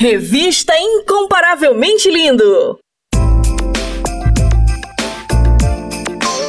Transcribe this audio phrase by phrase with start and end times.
[0.00, 2.78] Revista Incomparavelmente Lindo.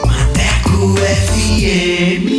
[0.05, 2.38] Maneco FM.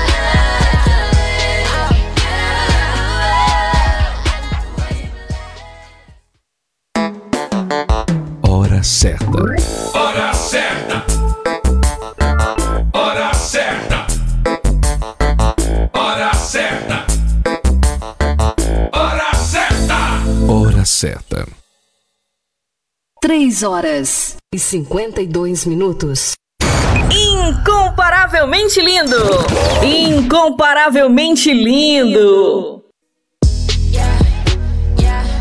[8.81, 9.29] Hora certa.
[9.93, 11.05] Hora certa.
[12.93, 14.07] Hora certa.
[15.93, 17.05] Hora certa.
[18.91, 19.97] Hora certa.
[20.47, 21.45] Hora certa.
[23.21, 26.33] 3 horas e 52 minutos.
[27.11, 29.45] Incomparavelmente lindo!
[29.83, 32.80] Incomparavelmente lindo!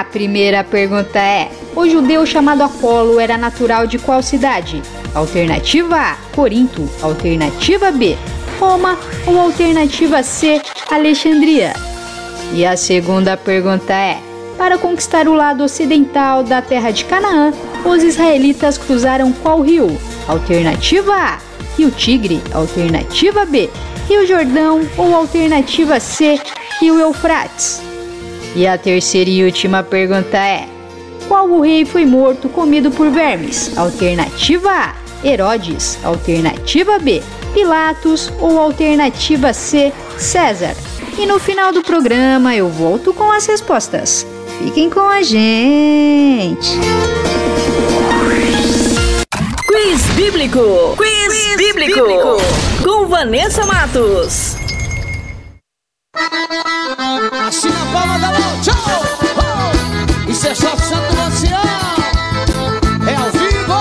[0.00, 4.82] A primeira pergunta é: O judeu chamado Apolo era natural de qual cidade?
[5.14, 6.88] Alternativa A: Corinto.
[7.02, 8.16] Alternativa B:
[8.58, 10.60] Roma ou alternativa C,
[10.90, 11.74] Alexandria?
[12.54, 14.18] E a segunda pergunta é:
[14.56, 17.52] para conquistar o lado ocidental da terra de Canaã,
[17.84, 19.98] os israelitas cruzaram qual rio?
[20.26, 21.38] Alternativa A,
[21.76, 22.40] Rio Tigre.
[22.52, 23.68] Alternativa B,
[24.08, 24.80] Rio Jordão.
[24.96, 26.40] Ou alternativa C,
[26.80, 27.89] Rio Eufrates.
[28.54, 30.68] E a terceira e última pergunta é:
[31.28, 33.76] qual o rei foi morto comido por vermes?
[33.78, 34.94] Alternativa A,
[35.24, 35.98] Herodes.
[36.02, 37.22] Alternativa B,
[37.54, 38.32] Pilatos.
[38.40, 40.74] Ou alternativa C, César.
[41.18, 44.26] E no final do programa eu volto com as respostas.
[44.58, 46.78] Fiquem com a gente!
[49.66, 50.96] Quiz Bíblico!
[50.96, 52.00] Quiz, bíblico.
[52.00, 52.36] bíblico!
[52.82, 54.59] Com Vanessa Matos.
[57.48, 58.74] Assim na palma da mão, tchau!
[60.28, 61.60] Isso é só Santo Ancião!
[63.08, 63.80] É ao vivo!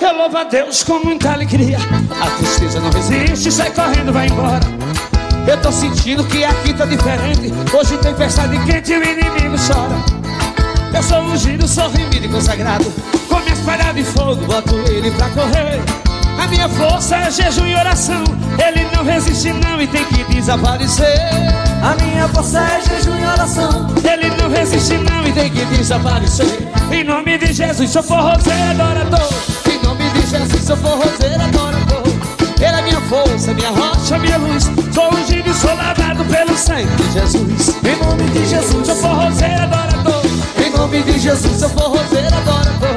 [0.00, 1.78] Eu louvo a Deus com muita alegria.
[2.20, 4.60] A tristeza não resiste, sai correndo, vai embora.
[5.46, 7.52] Eu tô sentindo que aqui tá diferente.
[7.72, 9.96] Hoje tem festa de quente e o inimigo chora.
[10.94, 12.84] Eu sou ungido, sou remido e consagrado.
[13.28, 15.82] Com minhas palhas de fogo, boto ele pra correr.
[16.42, 18.24] A minha força é jejum e oração.
[18.64, 21.20] Ele não resiste, não, e tem que desaparecer.
[21.82, 23.86] A minha força é jejum e oração.
[24.02, 26.58] Ele não resiste, não, e tem que desaparecer.
[26.90, 29.28] Em nome de Jesus, sou forrozeiro adorador.
[29.70, 32.03] Em nome de Jesus, sou forrozeiro adorador.
[32.64, 34.64] Ele é minha força, minha rocha, minha luz.
[34.94, 37.76] Sou ungido e sou lavado pelo sangue de Jesus.
[37.84, 40.22] Em nome de Jesus, sou forrozeiro adorador.
[40.64, 42.96] Em nome de Jesus, sou forrozeiro adorador.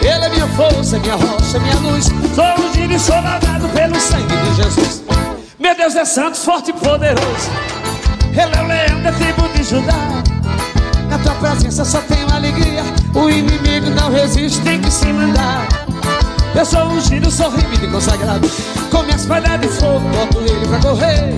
[0.00, 2.04] Ele é minha força, minha rocha, minha luz.
[2.04, 5.02] Sou ungido e sou lavado pelo sangue de Jesus.
[5.58, 7.50] Meu Deus é santo, forte e poderoso.
[8.30, 10.22] Ele é o leão da tribo de Judá.
[11.10, 12.84] Na tua presença só tenho alegria.
[13.16, 15.66] O inimigo não resiste, tem que se mandar.
[16.58, 18.50] Eu sou ungido, sou remido e consagrado.
[18.90, 21.32] Com minhas palhas de fogo, boto ele pra correr.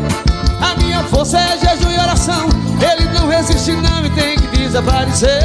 [0.62, 2.49] A minha força é jejum e oração.
[2.81, 5.43] Ele não resiste, não, e tem que desaparecer.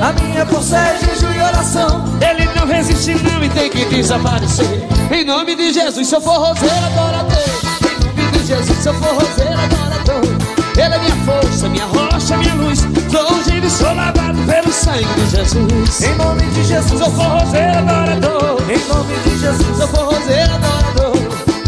[0.00, 2.04] A minha força é jejum e oração.
[2.26, 4.82] Ele não resiste, não, e tem que desaparecer.
[5.10, 7.36] Em nome de Jesus, sou forrozeiro adorador.
[7.82, 10.41] Em nome de Jesus, sou forrozeiro adorador.
[10.84, 12.80] Ele é minha força, minha rocha, minha luz.
[12.80, 16.02] Sou ungido e sou lavado pelo sangue de Jesus.
[16.02, 18.60] Em nome de Jesus, sou forrozeiro adorador.
[18.68, 21.16] Em nome de Jesus, sou forrozeiro adorador.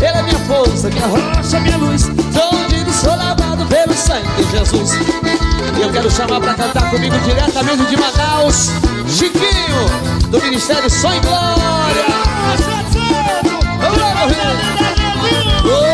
[0.01, 2.03] Ele é minha força, minha rocha, minha luz.
[2.03, 4.91] Sou ungido e sou lavado pelo sangue de Jesus.
[5.79, 8.71] E eu quero chamar pra cantar comigo diretamente de Manaus,
[9.07, 12.05] Chiquinho, do Ministério Só em Glória.
[13.81, 15.94] Vamos lá, meu Rio.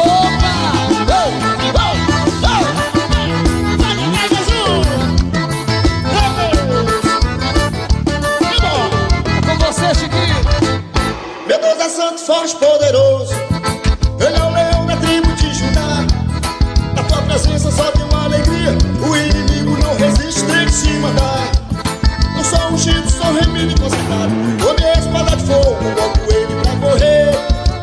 [23.90, 24.32] Consagrado.
[24.62, 27.30] Com minha espada de fogo, boto ele pra correr.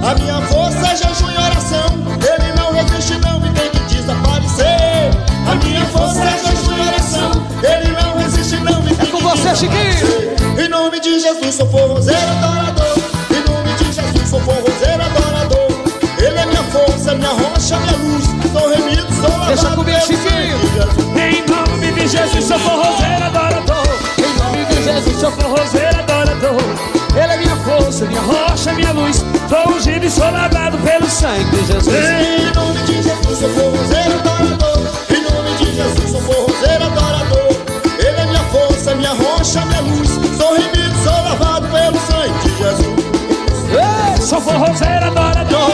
[0.02, 1.88] A minha força é jejum e oração.
[2.22, 5.12] Ele não resiste, não, e tem que desaparecer.
[5.50, 7.32] A minha força é jejum e oração.
[7.64, 10.38] Ele não resiste, não, e tem É com que você, desaparecer.
[10.66, 12.98] Em nome de Jesus, sou forrozeiro adorador.
[13.32, 15.68] Em nome de Jesus, sou forrozeiro adorador.
[16.20, 18.26] Ele é minha força, minha rocha, minha luz.
[18.52, 19.48] Sou remido, sou lavado.
[19.48, 20.58] Deixa comigo, Chiquinho.
[21.18, 23.77] Em nome de Jesus, sou forrozeiro adorador.
[24.88, 26.62] Jesus, sou forrozeiro adorador.
[27.14, 29.18] Ele é minha força, minha rocha, minha luz.
[29.50, 31.94] Sou ungido e sou lavado pelo sangue de Jesus.
[31.94, 34.78] Em nome de Jesus, sou forrozeiro adorador.
[35.10, 37.50] Em nome de Jesus, sou forrozeiro adorador.
[38.00, 40.10] Ele é minha força, minha rocha, minha luz.
[40.38, 42.98] Sou remido, sou lavado pelo sangue de Jesus.
[43.72, 45.70] Ei, Sou forrozeiro adorador.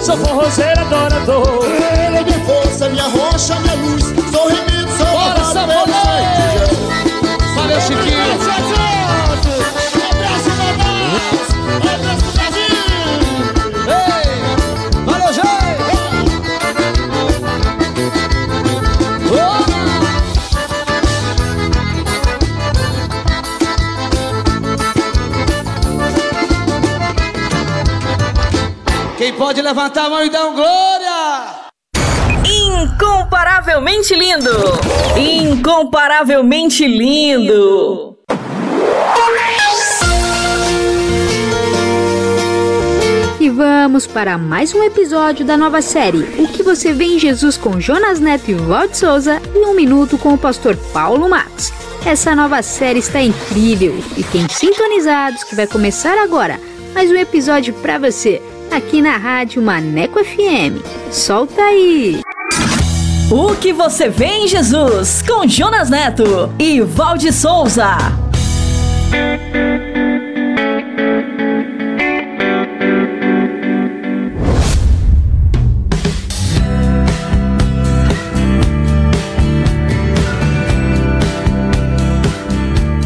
[0.00, 1.64] Sou forrozeiro adorador.
[1.64, 4.04] Ele é minha força, minha rocha, minha luz.
[4.30, 7.09] Sou remido, sou lavado pelo sangue de Jesus.
[7.70, 8.18] Valeu, Chiquinho.
[13.86, 14.26] Ei,
[15.04, 15.50] valeu, gente.
[29.16, 30.99] Quem pode levantar a mão e dar um glória?
[33.00, 34.50] Incomparavelmente lindo!
[35.16, 38.14] Incomparavelmente lindo!
[43.40, 47.56] E vamos para mais um episódio da nova série O que você vê em Jesus
[47.56, 51.72] com Jonas Neto e Walt Souza e um minuto com o pastor Paulo Matos.
[52.04, 53.94] Essa nova série está incrível.
[54.14, 56.60] Fiquem sintonizados que vai começar agora
[56.92, 60.84] mais um episódio para você aqui na Rádio Maneco FM.
[61.10, 62.20] Solta aí!
[63.32, 67.96] O que você vê em Jesus com Jonas Neto e Valde Souza.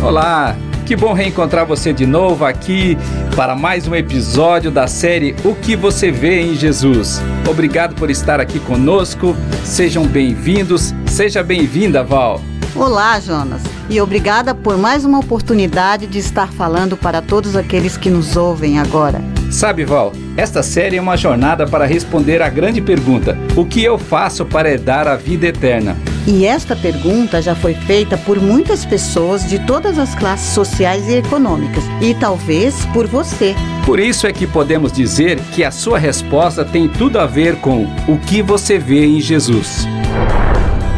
[0.03, 2.97] Olá, que bom reencontrar você de novo aqui
[3.35, 7.21] para mais um episódio da série O que você vê em Jesus.
[7.49, 9.35] Obrigado por estar aqui conosco.
[9.65, 10.95] Sejam bem-vindos.
[11.07, 12.41] Seja bem-vinda, Val.
[12.77, 18.09] Olá, Jonas, e obrigada por mais uma oportunidade de estar falando para todos aqueles que
[18.09, 19.21] nos ouvem agora.
[19.51, 23.99] Sabe, Val, esta série é uma jornada para responder à grande pergunta: o que eu
[23.99, 25.97] faço para herdar a vida eterna?
[26.27, 31.17] E esta pergunta já foi feita por muitas pessoas de todas as classes sociais e
[31.17, 33.55] econômicas, e talvez por você.
[33.85, 37.85] Por isso é que podemos dizer que a sua resposta tem tudo a ver com
[38.09, 39.87] o que você vê em Jesus.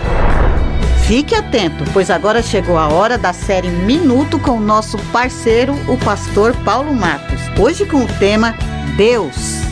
[1.06, 5.98] Fique atento, pois agora chegou a hora da série Minuto com o nosso parceiro, o
[5.98, 7.40] pastor Paulo Matos.
[7.58, 8.54] Hoje com o tema
[8.96, 9.69] Deus.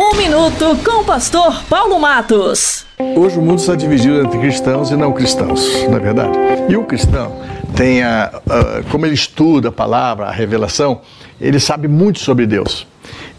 [0.00, 2.86] Um minuto com o pastor Paulo Matos.
[3.16, 6.38] Hoje o mundo está dividido entre cristãos e não cristãos, não é verdade?
[6.68, 7.42] E o cristão
[7.74, 11.00] tem a, a, como ele estuda a palavra, a revelação,
[11.40, 12.86] ele sabe muito sobre Deus.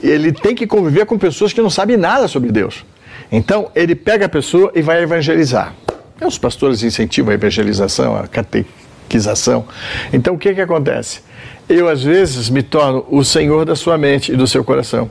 [0.03, 2.83] Ele tem que conviver com pessoas que não sabem nada sobre Deus.
[3.31, 5.73] Então ele pega a pessoa e vai evangelizar.
[6.21, 9.63] Os pastores incentivam a evangelização, a catequização.
[10.11, 11.21] Então o que, que acontece?
[11.69, 15.09] eu às vezes me torno o senhor da sua mente e do seu coração.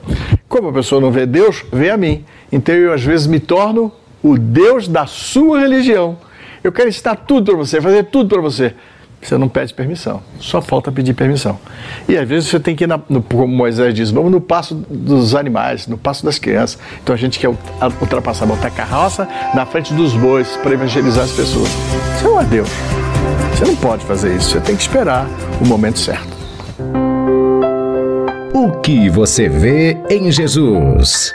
[0.49, 2.25] Como a pessoa não vê Deus, vê a mim.
[2.51, 6.17] Então eu às vezes me torno o Deus da sua religião.
[6.65, 8.75] Eu quero ensinar tudo para você, fazer tudo para você.
[9.21, 11.59] Você não pede permissão, só falta pedir permissão.
[12.09, 14.77] E às vezes você tem que ir, na, no, como Moisés diz, vamos no passo
[14.89, 16.79] dos animais, no passo das crianças.
[17.03, 21.69] Então a gente quer ultrapassar, botar carroça na frente dos bois para evangelizar as pessoas.
[22.17, 22.69] Isso é Deus.
[23.55, 25.27] Você não pode fazer isso, você tem que esperar
[25.61, 26.38] o momento certo.
[28.55, 31.35] O que você vê em Jesus?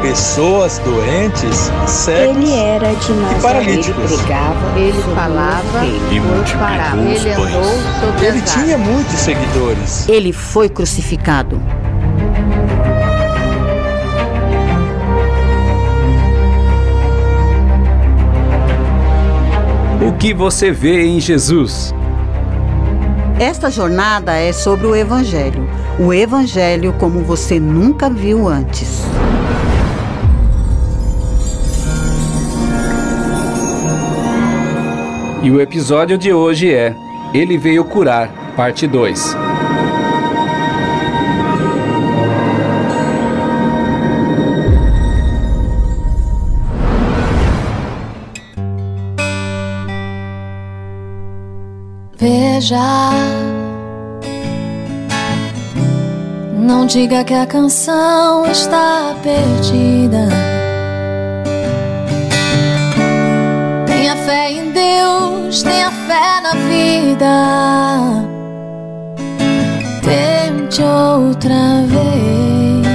[0.00, 4.12] pessoas doentes, cegos Ele era de e paralíticos.
[4.76, 7.18] Ele falava E por multiplicou parábolas.
[7.18, 7.64] os Ele andou
[8.00, 8.88] sobre Ele tinha águas.
[8.88, 10.08] muitos seguidores.
[10.08, 11.60] Ele foi crucificado.
[20.06, 21.94] O que você vê em Jesus?
[23.38, 25.68] Esta jornada é sobre o Evangelho.
[25.98, 29.02] O Evangelho como você nunca viu antes.
[35.48, 36.94] E o episódio de hoje é
[37.32, 39.34] Ele veio curar, parte 2.
[52.18, 52.76] Veja,
[56.58, 60.57] não diga que a canção está perdida.
[64.08, 68.24] Tenha fé em Deus, tenha fé na vida.
[70.02, 72.86] Tente outra vez.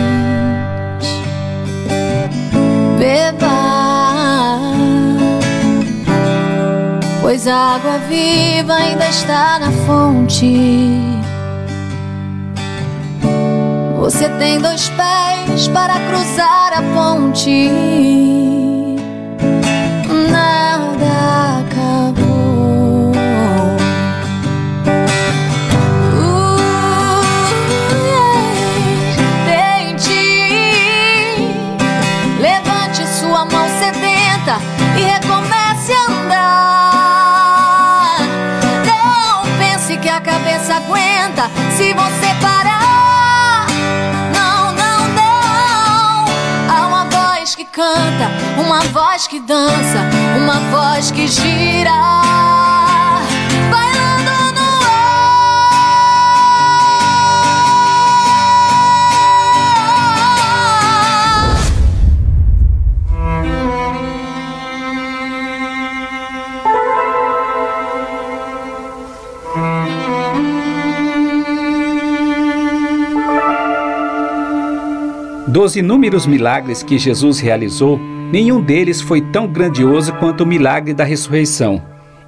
[2.98, 4.74] Beba
[7.22, 10.90] pois a água viva ainda está na fonte.
[14.00, 18.63] Você tem dois pés para cruzar a ponte
[20.34, 23.12] nada acabou.
[26.12, 26.58] Uh,
[28.08, 28.44] yeah.
[29.46, 30.24] Tente,
[32.40, 34.56] levante sua mão sedenta
[34.98, 36.58] e recomece a andar.
[38.88, 41.44] Não pense que a cabeça aguenta
[41.78, 42.23] se você
[48.74, 50.00] uma voz que dança,
[50.36, 51.92] uma voz que gira.
[75.48, 78.00] Dos inúmeros milagres que Jesus realizou,
[78.34, 81.80] nenhum deles foi tão grandioso quanto o milagre da ressurreição.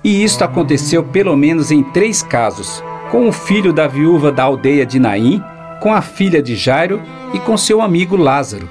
[0.03, 4.85] E isto aconteceu pelo menos em três casos: com o filho da viúva da aldeia
[4.85, 5.41] de Naim,
[5.81, 7.01] com a filha de Jairo
[7.33, 8.69] e com seu amigo Lázaro.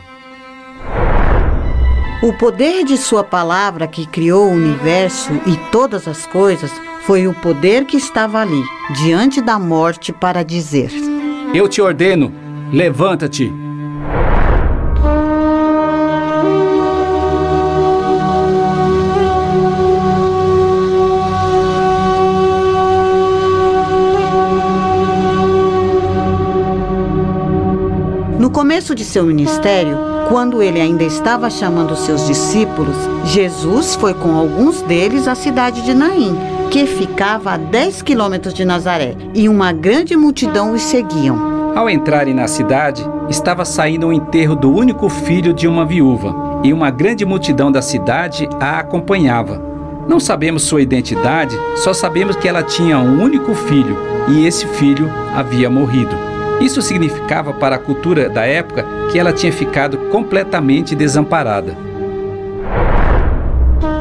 [2.23, 7.35] O poder de Sua palavra que criou o universo e todas as coisas foi o
[7.35, 8.62] poder que estava ali,
[9.03, 10.93] diante da morte, para dizer:
[11.53, 12.33] Eu te ordeno,
[12.73, 13.63] levanta-te.
[28.75, 29.97] Começo de seu ministério,
[30.28, 35.95] quando ele ainda estava chamando seus discípulos, Jesus foi com alguns deles à cidade de
[35.95, 36.37] Naim,
[36.73, 41.73] que ficava a 10 quilômetros de Nazaré, e uma grande multidão os seguiam.
[41.76, 46.73] Ao entrarem na cidade, estava saindo o enterro do único filho de uma viúva, e
[46.73, 49.62] uma grande multidão da cidade a acompanhava.
[50.09, 55.09] Não sabemos sua identidade, só sabemos que ela tinha um único filho, e esse filho
[55.33, 56.34] havia morrido.
[56.61, 61.76] Isso significava para a cultura da época que ela tinha ficado completamente desamparada.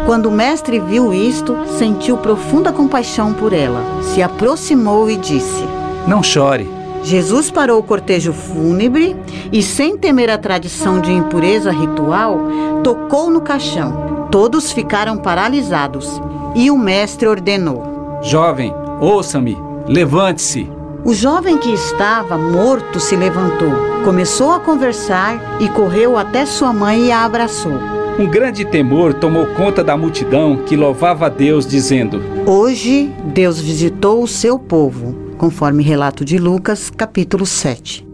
[0.06, 5.64] Quando o mestre viu isto, sentiu profunda compaixão por ela, se aproximou e disse:
[6.08, 6.70] Não chore.
[7.04, 9.16] Jesus parou o cortejo fúnebre
[9.52, 12.40] e, sem temer a tradição de impureza ritual,
[12.84, 14.28] tocou no caixão.
[14.32, 16.22] Todos ficaram paralisados
[16.56, 20.70] e o mestre ordenou: Jovem, ouça-me, levante-se.
[21.06, 23.74] O jovem que estava morto se levantou,
[24.06, 27.74] começou a conversar e correu até sua mãe e a abraçou.
[28.18, 34.24] Um grande temor tomou conta da multidão que louvava a Deus, dizendo: Hoje Deus visitou
[34.24, 38.13] o seu povo, conforme relato de Lucas, capítulo 7.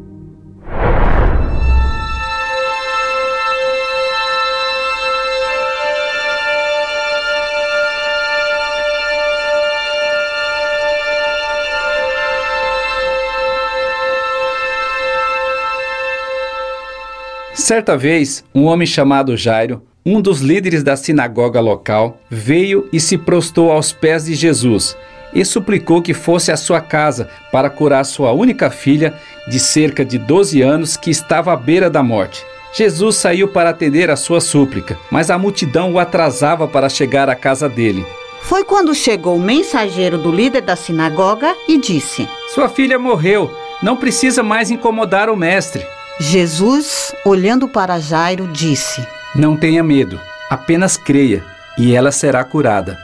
[17.70, 23.16] Certa vez, um homem chamado Jairo, um dos líderes da sinagoga local, veio e se
[23.16, 24.98] prostou aos pés de Jesus
[25.32, 29.14] e suplicou que fosse à sua casa para curar sua única filha,
[29.48, 32.44] de cerca de 12 anos, que estava à beira da morte.
[32.74, 37.36] Jesus saiu para atender a sua súplica, mas a multidão o atrasava para chegar à
[37.36, 38.04] casa dele.
[38.42, 43.96] Foi quando chegou o mensageiro do líder da sinagoga e disse: Sua filha morreu, não
[43.96, 45.86] precisa mais incomodar o mestre.
[46.22, 51.42] Jesus, olhando para Jairo, disse: Não tenha medo, apenas creia,
[51.78, 52.98] e ela será curada.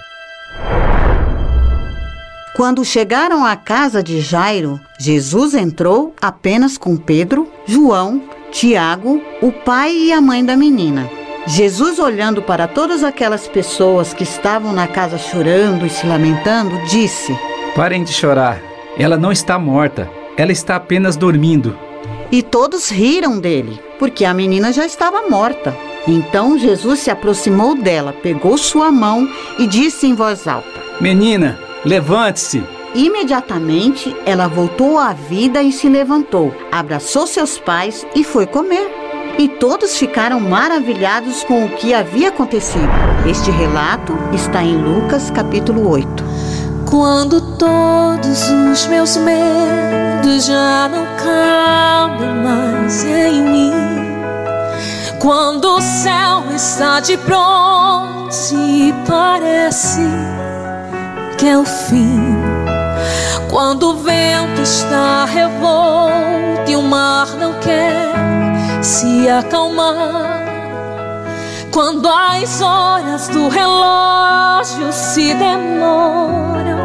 [2.53, 9.93] Quando chegaram à casa de Jairo, Jesus entrou apenas com Pedro, João, Tiago, o pai
[9.93, 11.09] e a mãe da menina.
[11.47, 17.33] Jesus, olhando para todas aquelas pessoas que estavam na casa chorando e se lamentando, disse:
[17.75, 18.59] Parem de chorar,
[18.97, 21.84] ela não está morta, ela está apenas dormindo.
[22.31, 25.75] E todos riram dele, porque a menina já estava morta.
[26.07, 30.67] Então Jesus se aproximou dela, pegou sua mão e disse em voz alta:
[30.99, 32.63] Menina, levante-se.
[32.93, 38.89] Imediatamente ela voltou à vida e se levantou, abraçou seus pais e foi comer.
[39.37, 42.87] E todos ficaram maravilhados com o que havia acontecido.
[43.29, 46.23] Este relato está em Lucas capítulo 8.
[46.89, 53.71] Quando todos os meus medos já não cabem mais em mim.
[55.19, 60.01] Quando o céu está de bronze e parece
[61.37, 62.35] que é o fim.
[63.49, 68.11] Quando o vento está revolto e o mar não quer
[68.81, 70.43] se acalmar.
[71.71, 76.79] Quando as horas do relógio se demoram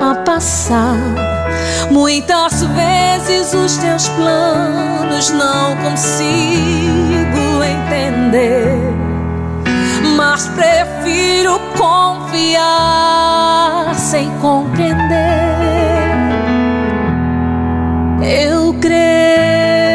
[0.00, 0.96] a passar,
[1.90, 8.90] muitas vezes os teus planos não consigo entender.
[12.50, 15.00] confiar sem compreender.
[18.22, 19.89] Eu creio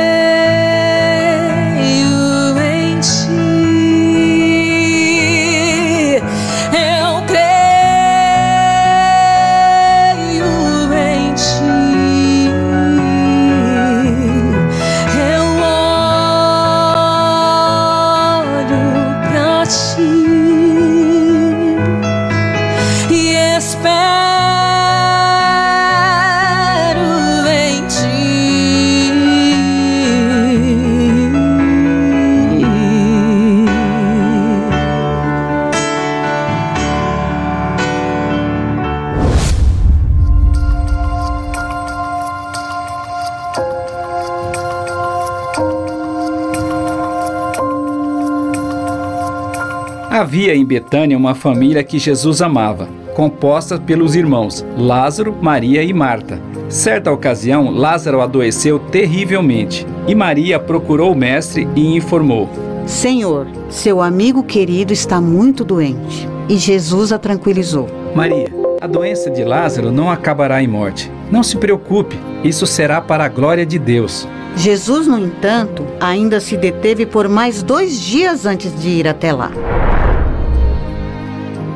[50.25, 56.41] Havia em Betânia uma família que Jesus amava, composta pelos irmãos Lázaro, Maria e Marta.
[56.67, 62.49] Certa ocasião, Lázaro adoeceu terrivelmente e Maria procurou o mestre e informou:
[62.87, 66.27] Senhor, seu amigo querido está muito doente.
[66.49, 67.87] E Jesus a tranquilizou.
[68.15, 68.47] Maria,
[68.81, 71.11] a doença de Lázaro não acabará em morte.
[71.31, 74.27] Não se preocupe, isso será para a glória de Deus.
[74.57, 79.51] Jesus, no entanto, ainda se deteve por mais dois dias antes de ir até lá.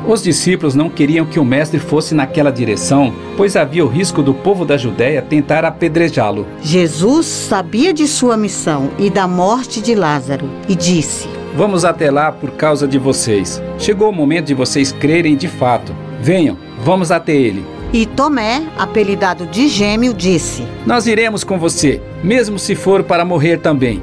[0.06, 4.32] Os discípulos não queriam que o mestre fosse naquela direção, pois havia o risco do
[4.32, 6.46] povo da Judéia tentar apedrejá-lo.
[6.62, 12.32] Jesus sabia de sua missão e da morte de Lázaro e disse: Vamos até lá
[12.32, 13.62] por causa de vocês.
[13.78, 15.94] Chegou o momento de vocês crerem de fato.
[16.20, 17.64] Venham, vamos até ele.
[17.92, 23.58] E Tomé, apelidado de Gêmeo, disse: Nós iremos com você, mesmo se for para morrer
[23.58, 24.00] também.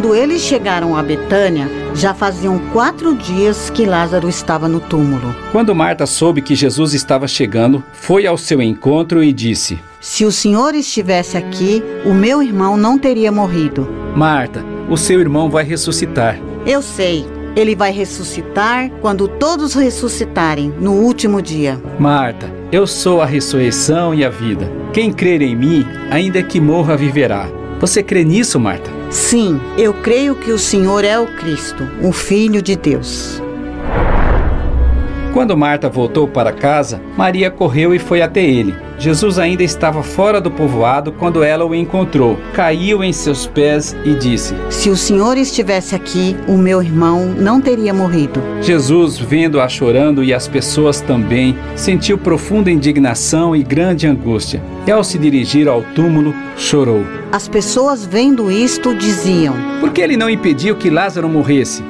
[0.00, 5.36] Quando eles chegaram a Betânia, já faziam quatro dias que Lázaro estava no túmulo.
[5.52, 10.32] Quando Marta soube que Jesus estava chegando, foi ao seu encontro e disse: Se o
[10.32, 13.86] Senhor estivesse aqui, o meu irmão não teria morrido.
[14.16, 16.40] Marta, o seu irmão vai ressuscitar.
[16.64, 21.78] Eu sei, ele vai ressuscitar quando todos ressuscitarem no último dia.
[21.98, 24.66] Marta, eu sou a ressurreição e a vida.
[24.94, 27.50] Quem crer em mim, ainda que morra, viverá.
[27.78, 28.99] Você crê nisso, Marta?
[29.10, 33.42] Sim, eu creio que o Senhor é o Cristo, o Filho de Deus.
[35.32, 38.74] Quando Marta voltou para casa, Maria correu e foi até ele.
[38.98, 42.36] Jesus ainda estava fora do povoado quando ela o encontrou.
[42.52, 47.60] Caiu em seus pés e disse: Se o Senhor estivesse aqui, o meu irmão não
[47.60, 48.42] teria morrido.
[48.60, 54.60] Jesus, vendo-a chorando e as pessoas também, sentiu profunda indignação e grande angústia.
[54.86, 57.04] E ao se dirigir ao túmulo, chorou.
[57.32, 61.82] As pessoas vendo isto diziam: Por que ele não impediu que Lázaro morresse?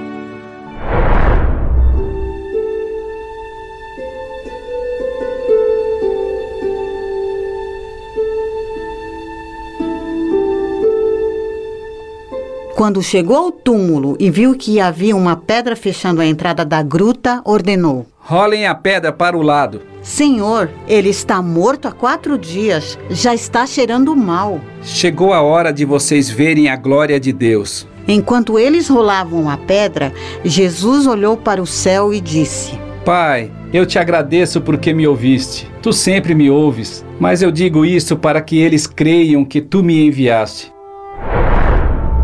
[12.80, 17.42] Quando chegou ao túmulo e viu que havia uma pedra fechando a entrada da gruta,
[17.44, 19.82] ordenou: Rolem a pedra para o lado.
[20.00, 24.62] Senhor, ele está morto há quatro dias, já está cheirando mal.
[24.82, 27.86] Chegou a hora de vocês verem a glória de Deus.
[28.08, 30.10] Enquanto eles rolavam a pedra,
[30.42, 35.70] Jesus olhou para o céu e disse: Pai, eu te agradeço porque me ouviste.
[35.82, 40.06] Tu sempre me ouves, mas eu digo isso para que eles creiam que tu me
[40.06, 40.72] enviaste.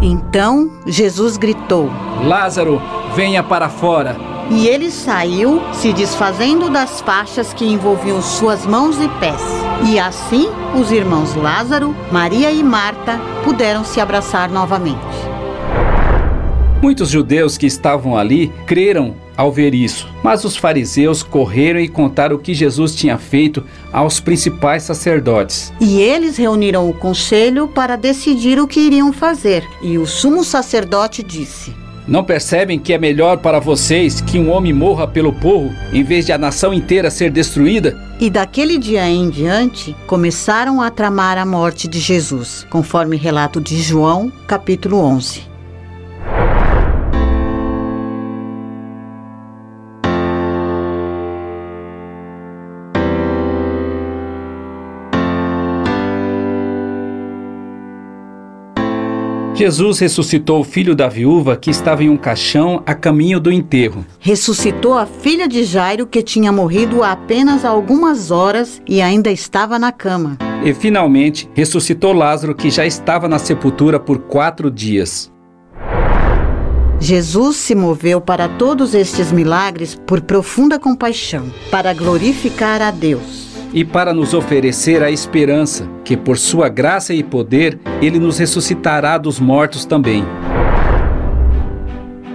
[0.01, 1.91] Então Jesus gritou:
[2.25, 2.81] Lázaro,
[3.15, 4.17] venha para fora.
[4.51, 9.43] E ele saiu, se desfazendo das faixas que envolviam suas mãos e pés.
[9.91, 14.97] E assim, os irmãos Lázaro, Maria e Marta puderam se abraçar novamente.
[16.81, 22.37] Muitos judeus que estavam ali creram ao ver isso, mas os fariseus correram e contaram
[22.37, 25.73] o que Jesus tinha feito aos principais sacerdotes.
[25.81, 29.65] E eles reuniram o conselho para decidir o que iriam fazer.
[29.83, 31.75] E o sumo sacerdote disse:
[32.09, 36.25] Não percebem que é melhor para vocês que um homem morra pelo povo em vez
[36.25, 37.97] de a nação inteira ser destruída?
[38.19, 43.81] E daquele dia em diante, começaram a tramar a morte de Jesus, conforme relato de
[43.83, 45.56] João, capítulo 11.
[59.57, 64.05] Jesus ressuscitou o filho da viúva que estava em um caixão a caminho do enterro.
[64.21, 69.79] Ressuscitou a filha de Jairo que tinha morrido há apenas algumas horas e ainda estava
[69.79, 70.37] na cama.
[70.63, 75.33] E finalmente ressuscitou Lázaro que já estava na sepultura por quatro dias.
[77.01, 83.46] Jesus se moveu para todos estes milagres por profunda compaixão, para glorificar a Deus.
[83.73, 89.19] E para nos oferecer a esperança que, por sua graça e poder, ele nos ressuscitará
[89.19, 90.25] dos mortos também.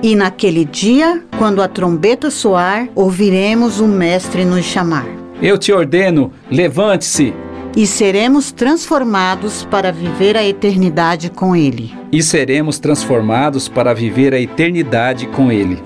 [0.03, 5.05] E naquele dia, quando a trombeta soar, ouviremos o Mestre nos chamar.
[5.41, 7.33] Eu te ordeno, levante-se!
[7.75, 11.93] E seremos transformados para viver a eternidade com Ele.
[12.11, 15.81] E seremos transformados para viver a eternidade com Ele.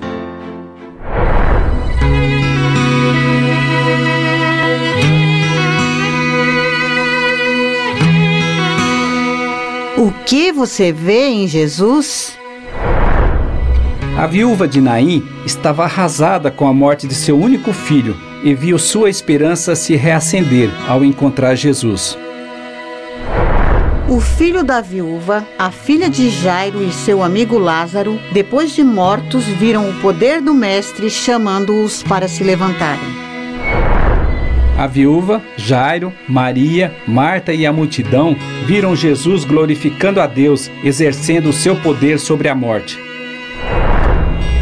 [10.26, 12.36] Que você vê em Jesus?
[14.18, 18.76] A viúva de Naim estava arrasada com a morte de seu único filho e viu
[18.76, 22.18] sua esperança se reacender ao encontrar Jesus.
[24.08, 29.44] O filho da viúva, a filha de Jairo e seu amigo Lázaro, depois de mortos,
[29.44, 33.25] viram o poder do Mestre chamando-os para se levantarem.
[34.78, 38.36] A viúva, Jairo, Maria, Marta e a multidão
[38.66, 42.98] viram Jesus glorificando a Deus, exercendo o seu poder sobre a morte.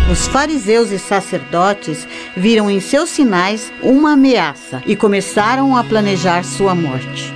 [0.09, 6.77] Os fariseus e sacerdotes viram em seus sinais uma ameaça e começaram a planejar sua
[6.77, 7.35] morte.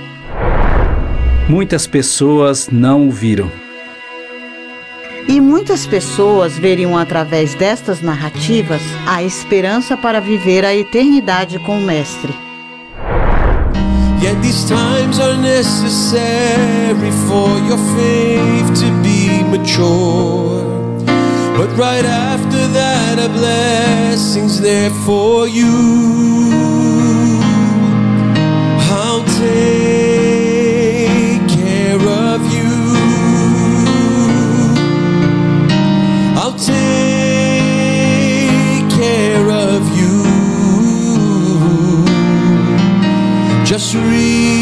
[1.49, 3.51] Muitas pessoas não o viram.
[5.27, 11.81] E muitas pessoas veriam através destas narrativas a esperança para viver a eternidade com o
[11.81, 12.48] Mestre.
[14.21, 20.59] Yet these times are necessary for your faith to be mature.
[21.57, 27.28] But right after that, a blessing's there for you.
[43.79, 44.58] just read.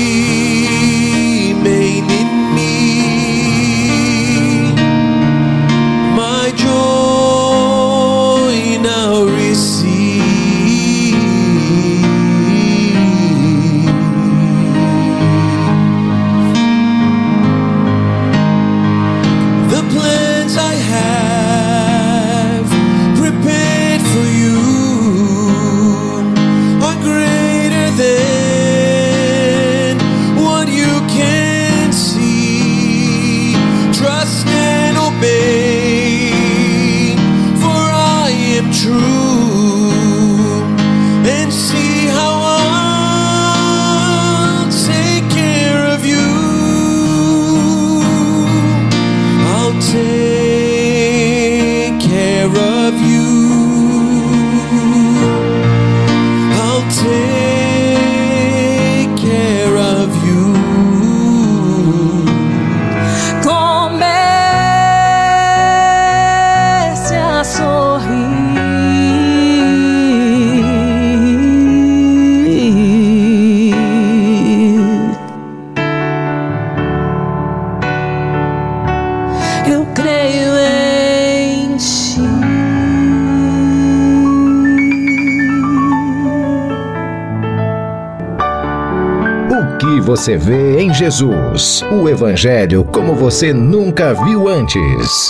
[90.27, 91.81] Você vê em Jesus?
[91.89, 95.29] O Evangelho como você nunca viu antes.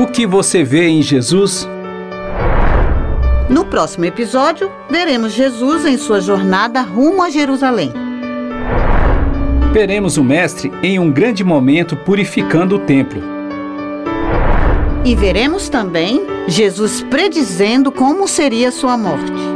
[0.00, 1.68] O que você vê em Jesus?
[3.50, 7.92] No próximo episódio, veremos Jesus em sua jornada rumo a Jerusalém.
[9.72, 13.20] Veremos o Mestre em um grande momento purificando o templo.
[15.04, 19.55] E veremos também Jesus predizendo como seria sua morte.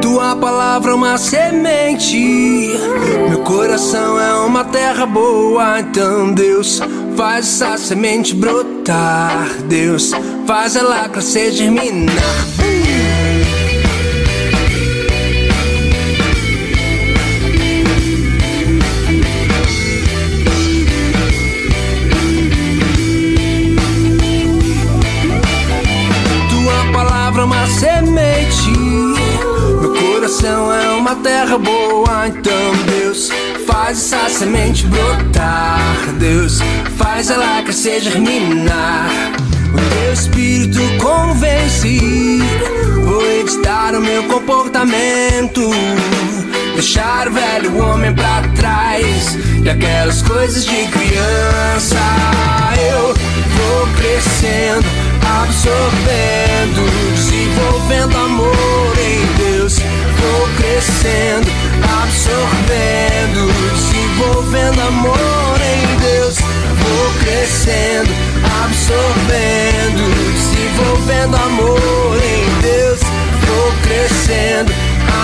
[0.00, 2.74] Tua palavra é uma semente,
[3.28, 5.80] meu coração é uma terra boa.
[5.80, 6.80] Então, Deus,
[7.16, 9.48] faz essa semente brotar.
[9.68, 10.12] Deus,
[10.46, 12.14] faz ela crescer, germinar.
[30.48, 33.30] É uma terra boa, então Deus
[33.66, 35.78] faz essa semente brotar.
[36.18, 36.60] Deus
[36.96, 39.10] faz ela crescer, germinar.
[39.74, 42.40] O teu espírito convence.
[43.04, 45.70] Vou editar o meu comportamento.
[46.74, 49.36] Deixar o velho homem pra trás.
[49.62, 51.98] E aquelas coisas de criança.
[52.90, 54.86] Eu vou crescendo,
[55.42, 59.57] absorvendo, desenvolvendo amor em Deus.
[60.20, 61.48] Vou crescendo,
[62.02, 66.38] absorvendo, desenvolvendo amor em Deus.
[66.38, 68.10] Vou crescendo,
[68.64, 70.02] absorvendo,
[70.32, 73.00] desenvolvendo amor em Deus.
[73.46, 74.72] Vou crescendo,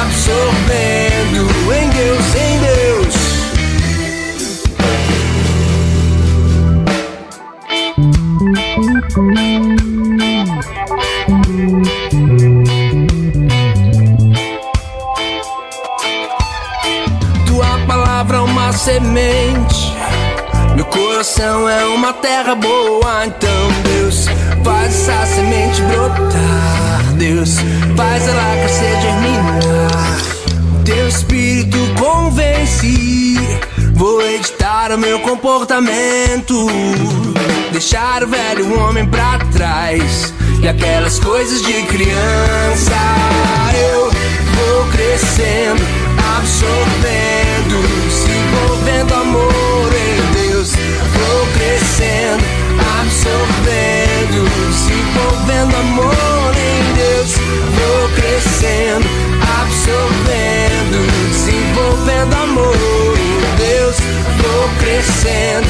[0.03, 3.04] absorvendo em Deus, em Deus.
[18.85, 19.95] Semente.
[20.77, 23.25] Meu coração é uma terra boa.
[23.25, 24.27] Então, Deus,
[24.63, 27.15] faz essa semente brotar.
[27.17, 27.57] Deus,
[27.97, 30.19] faz ela crescer, germinar.
[30.85, 33.39] Teu espírito convence.
[33.95, 36.67] Vou editar o meu comportamento.
[37.73, 40.35] Deixar o velho homem pra trás.
[40.63, 42.93] E aquelas coisas de criança.
[43.93, 45.83] Eu vou crescendo,
[46.37, 48.44] absorvendo,
[48.85, 50.73] desenvolvendo amor em Deus.
[50.75, 52.45] Vou crescendo,
[53.01, 57.33] absorvendo, desenvolvendo amor em Deus.
[57.75, 59.07] Vou crescendo,
[59.63, 60.99] absorvendo,
[61.31, 63.97] desenvolvendo amor em Deus.
[64.39, 65.69] Vou crescendo,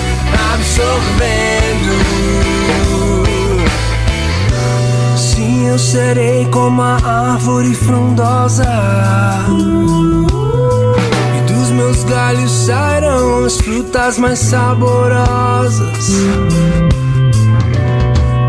[0.52, 1.92] absorvendo.
[5.16, 6.98] Sim, eu serei como a
[7.32, 8.64] árvore frondosa.
[11.76, 16.08] Meus galhos sairão as frutas mais saborosas.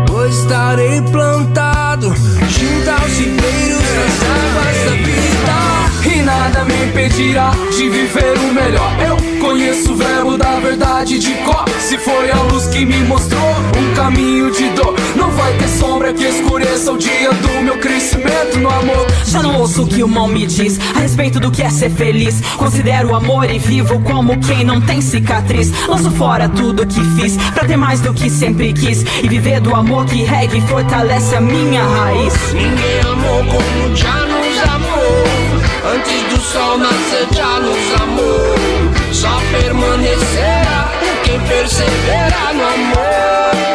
[0.06, 2.14] Pois estarei plantado
[2.48, 6.14] junto aos ribeiros das águas da vida.
[6.14, 8.92] E nada me impedirá de viver o melhor.
[9.04, 11.64] Eu conheço o verbo da verdade de cor.
[11.80, 13.40] Se foi a luz que me mostrou
[13.76, 14.94] um caminho de dor,
[15.26, 19.06] não vai ter sombra que escureça o dia do meu crescimento no amor.
[19.24, 21.90] Já não ouço o que o mal me diz a respeito do que é ser
[21.90, 22.40] feliz.
[22.56, 25.72] Considero o amor e vivo como quem não tem cicatriz.
[25.88, 29.74] Lanço fora tudo que fiz pra ter mais do que sempre quis e viver do
[29.74, 32.34] amor que rega e fortalece a minha raiz.
[32.52, 35.92] Ninguém amou como já nos amou.
[35.92, 38.54] Antes do sol nascer já nos amou.
[39.12, 40.88] Só permanecerá
[41.24, 43.65] quem perseverar no amor.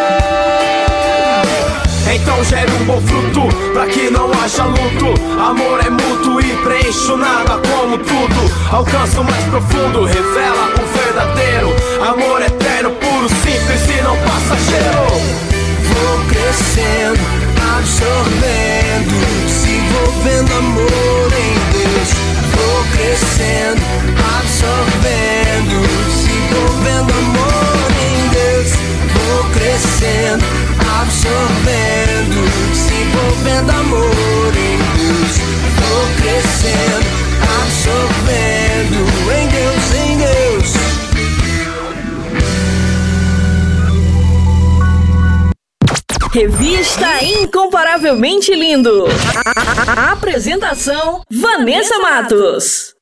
[2.13, 5.13] Então gere um bom fruto pra que não haja luto.
[5.39, 8.69] Amor é mútuo e preencho nada como tudo.
[8.69, 11.73] Alcanço mais profundo, revela o verdadeiro.
[12.05, 15.07] Amor eterno, puro, simples e não passageiro.
[15.87, 17.19] Vou crescendo,
[17.77, 19.15] absorvendo,
[19.47, 22.09] se envolvendo amor em Deus.
[22.51, 23.81] Vou crescendo,
[24.37, 25.81] absorvendo,
[26.11, 28.71] se envolvendo amor em Deus.
[29.13, 30.70] Vou crescendo
[31.01, 32.37] absorvendo,
[32.75, 35.33] se desenvolvendo amor em Deus.
[35.77, 37.09] Tô crescendo,
[37.63, 38.99] absorvendo
[39.33, 40.69] em Deus, em Deus.
[46.31, 49.05] Revista Incomparavelmente Lindo.
[49.87, 52.95] A Apresentação: Vanessa Matos.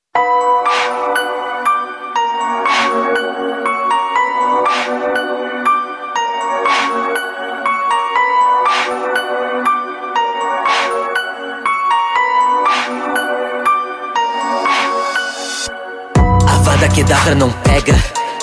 [16.89, 17.95] Avada Kedavra não pega.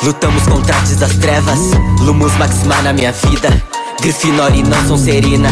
[0.03, 1.59] Lutamos contra artes das trevas.
[2.01, 3.63] Lumos Maxima na minha vida.
[4.01, 5.49] Grifinória e não Sonserina.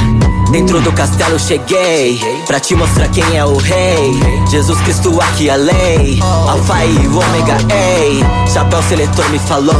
[0.50, 4.12] Dentro do castelo cheguei Pra te mostrar quem é o rei
[4.50, 8.22] Jesus Cristo aqui a lei Alfa e ômega, ei
[8.52, 9.74] Chapéu seletor me falou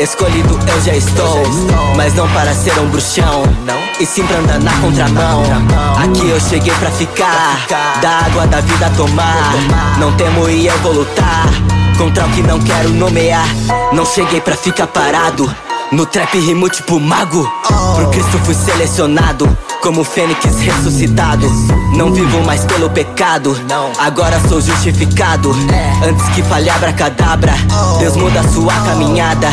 [0.00, 1.42] Escolhido eu já estou
[1.94, 3.42] Mas não para ser um bruxão
[4.00, 5.42] E sim pra andar na contramão
[6.02, 7.66] Aqui eu cheguei pra ficar
[8.00, 9.52] Da água da vida tomar
[10.00, 13.46] Não temo e eu vou lutar Contra o que não quero nomear.
[13.92, 15.54] Não cheguei pra ficar parado.
[15.90, 17.46] No trap rimo tipo mago.
[17.94, 19.48] Pro Cristo fui selecionado.
[19.82, 21.50] Como fênix ressuscitado.
[21.96, 23.56] Não vivo mais pelo pecado.
[23.98, 25.54] Agora sou justificado.
[26.06, 27.52] Antes que falhe abracadabra
[27.98, 29.48] Deus muda sua caminhada.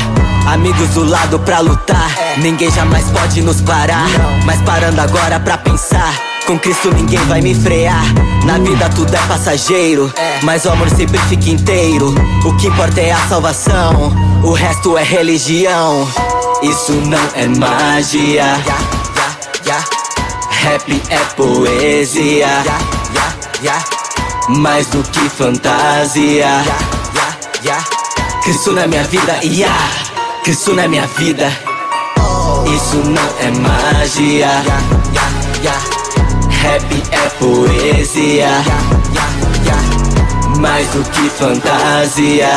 [0.48, 2.10] Amigos do lado pra lutar.
[2.38, 4.08] Ninguém jamais pode nos parar.
[4.46, 8.04] Mas parando agora pra pensar com Cristo ninguém vai me frear.
[8.43, 12.16] Na vida tudo é passageiro, mas o amor sempre fica inteiro.
[12.43, 14.12] O que importa é a salvação,
[14.43, 16.08] o resto é religião.
[16.64, 18.45] Isso não é magia.
[20.50, 22.47] Rap é poesia.
[24.47, 26.64] Mais do que fantasia.
[28.43, 29.88] Cristo na minha vida, yeah.
[30.43, 31.47] Cristo na minha vida.
[32.66, 34.99] Isso não é magia.
[36.62, 38.49] Rap é poesia.
[40.57, 42.49] Mais do que fantasia.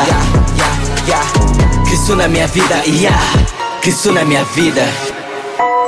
[1.86, 3.20] Cristo na minha vida, yeah.
[3.80, 5.11] Cristo na minha vida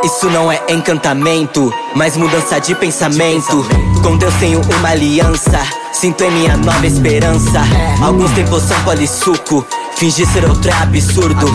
[0.04, 3.66] isso não é encantamento, mas mudança de pensamento.
[4.02, 5.60] Com Deus tenho uma aliança,
[5.92, 7.62] sinto em minha nova esperança.
[8.02, 9.64] Alguns tempos são polissuco,
[9.96, 11.46] fingir ser outro é absurdo.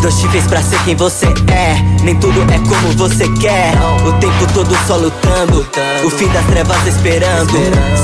[0.00, 3.74] Deus te fez pra ser quem você é, nem tudo é como você quer.
[4.06, 5.66] O tempo todo só lutando,
[6.04, 7.54] o fim das trevas esperando.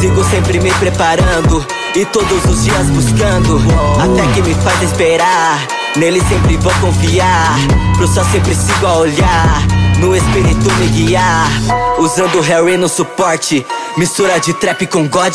[0.01, 3.61] Sigo sempre me preparando e todos os dias buscando
[4.01, 5.65] a fé que me faz esperar.
[5.95, 7.55] Nele sempre vou confiar,
[7.97, 11.49] pro céu sempre sigo a olhar no espírito me guiar
[11.99, 13.65] Usando Harry no suporte.
[13.97, 15.35] Mistura de trap com God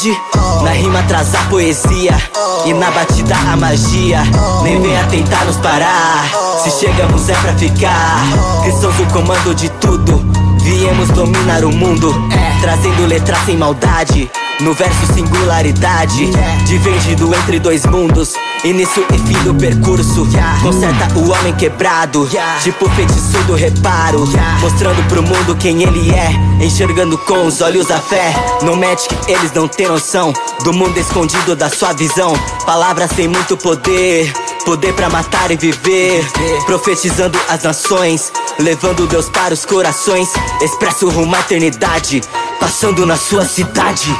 [0.62, 2.18] Na rima traz a poesia.
[2.66, 4.22] E na batida a magia
[4.62, 6.30] Nem venha tentar nos parar.
[6.64, 8.22] Se chegamos é pra ficar
[8.64, 10.22] Cristãos o comando de tudo.
[10.62, 12.14] Viemos dominar o mundo
[12.62, 14.30] Trazendo letras sem maldade
[14.62, 16.32] no verso singularidade
[16.66, 18.34] Dividido entre dois mundos
[18.64, 20.28] Início e fim do percurso.
[20.64, 22.28] Conserta o homem quebrado
[22.64, 24.26] Tipo feitiço do reparo
[24.60, 26.32] Mostrando pro mundo quem ele é
[26.64, 28.34] Enxergando com os olhos da fé.
[28.64, 30.34] No Magic eles não têm noção
[30.64, 32.34] Do mundo escondido da sua visão.
[32.66, 34.34] Palavras têm muito poder
[34.66, 36.26] Poder pra matar e viver.
[36.66, 40.30] Profetizando as nações Levando Deus para os corações.
[40.62, 42.22] Expresso rumo à eternidade
[42.60, 44.14] Passando na sua cidade.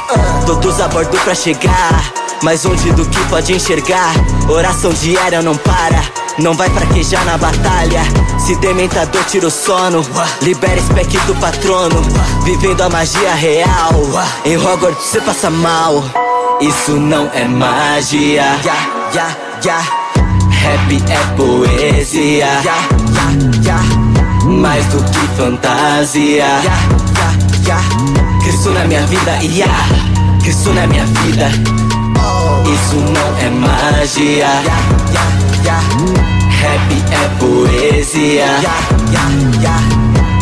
[0.46, 2.12] Todos a bordo pra chegar
[2.42, 4.12] Mais longe do que pode enxergar.
[4.48, 6.02] Oração diária não para
[6.38, 8.02] Não vai fraquejar na batalha.
[8.38, 10.02] Se dementador tira o sono
[10.42, 12.00] Libera spec do patrono.
[12.44, 13.92] Vivendo a magia real
[14.44, 16.04] Em Hogwarts cê passa mal.
[16.60, 18.58] Isso não é magia.
[20.50, 22.48] Rap é poesia.
[24.44, 26.46] Mais do que fantasia
[28.58, 29.88] Cristo na minha vida, yeah.
[30.42, 31.48] Cristo na minha vida.
[32.74, 34.48] Isso não é magia.
[36.50, 38.46] Rap é poesia.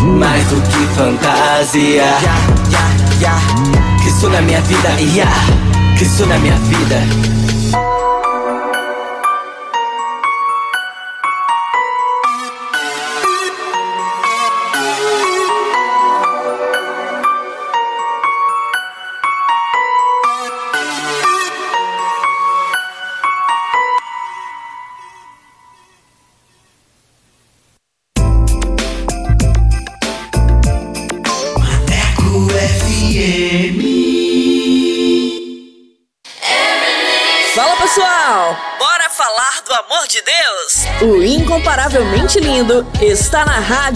[0.01, 2.05] Mais do que fantasia.
[4.01, 5.37] Cristo na minha vida, yeah.
[5.99, 7.46] Cristo na minha vida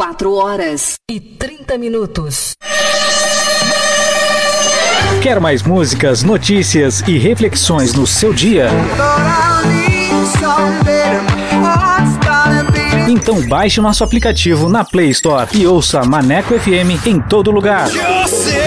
[0.00, 2.52] 4 horas e 30 minutos.
[5.22, 8.70] Quer mais músicas, notícias e reflexões no seu dia?
[13.10, 17.90] Então baixe o nosso aplicativo na Play Store e ouça Maneco FM em todo lugar.
[17.90, 18.58] Você,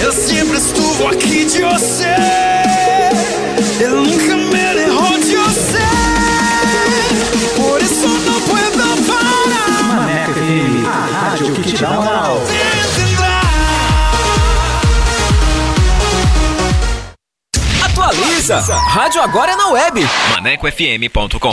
[0.00, 2.33] eu sempre estuvo aqui de você.
[18.74, 20.06] Rádio agora é na web.
[20.34, 21.52] ManecoFM.com.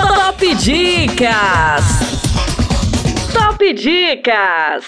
[0.00, 1.84] Top Dicas.
[3.32, 4.84] Top Dicas.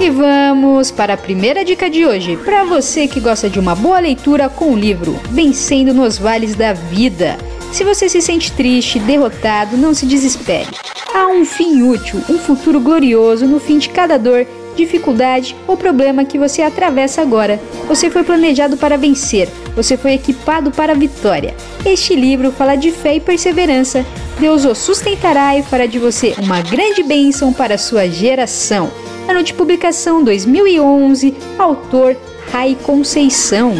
[0.00, 2.36] E vamos para a primeira dica de hoje.
[2.36, 6.74] Para você que gosta de uma boa leitura com o livro Vencendo nos Vales da
[6.74, 7.38] Vida.
[7.72, 10.68] Se você se sente triste, derrotado, não se desespere.
[11.14, 16.24] Há um fim útil, um futuro glorioso no fim de cada dor, dificuldade ou problema
[16.24, 17.60] que você atravessa agora.
[17.88, 21.54] Você foi planejado para vencer, você foi equipado para a vitória.
[21.84, 24.04] Este livro fala de fé e perseverança.
[24.38, 28.90] Deus o sustentará e fará de você uma grande bênção para a sua geração.
[29.28, 32.16] Ano de publicação 2011, autor
[32.50, 33.72] Rai Conceição.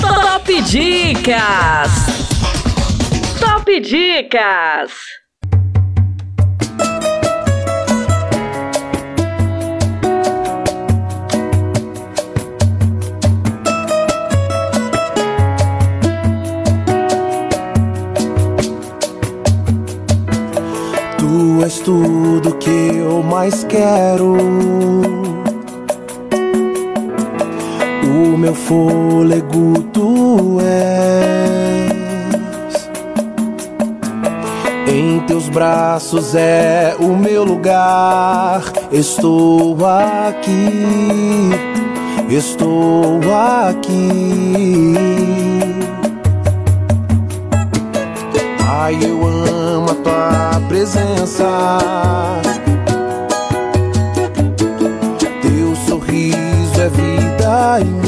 [0.00, 1.90] Top Dicas.
[3.40, 5.25] Top Dicas.
[21.56, 24.36] Tu és tudo que eu mais quero.
[28.04, 31.90] O meu fôlego tu és.
[34.86, 38.62] Em teus braços é o meu lugar.
[38.92, 40.68] Estou aqui.
[42.28, 43.18] Estou
[43.64, 44.94] aqui.
[48.68, 51.78] Ai, eu amo a tua presença.
[55.42, 58.05] Teu sorriso é vida em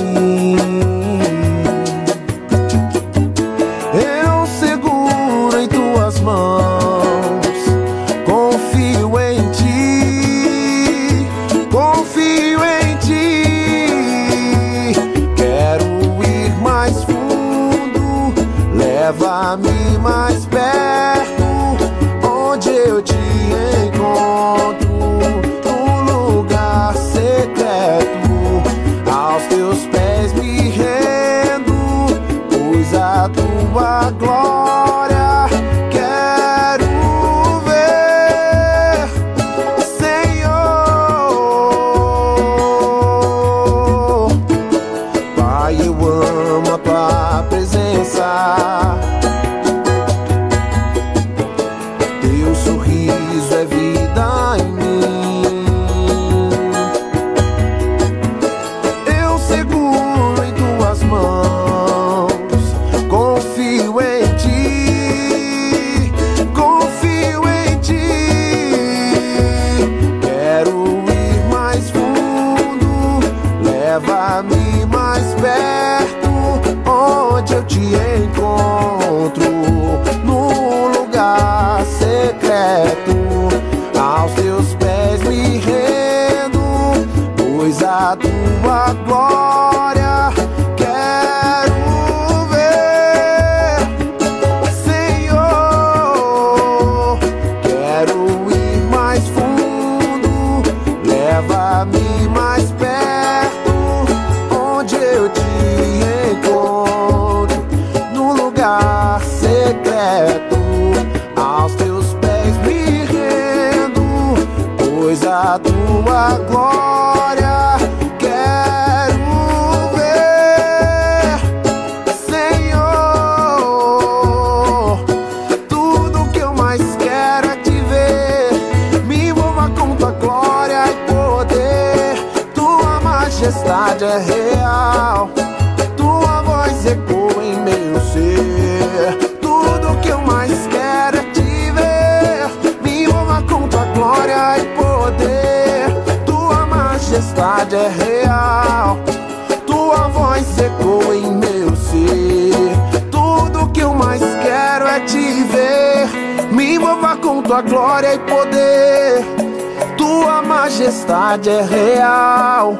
[161.08, 162.76] majestade é real.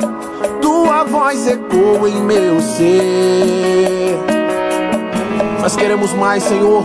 [0.61, 4.18] Tua voz ecoa em meu ser.
[5.61, 6.85] Nós queremos mais, Senhor.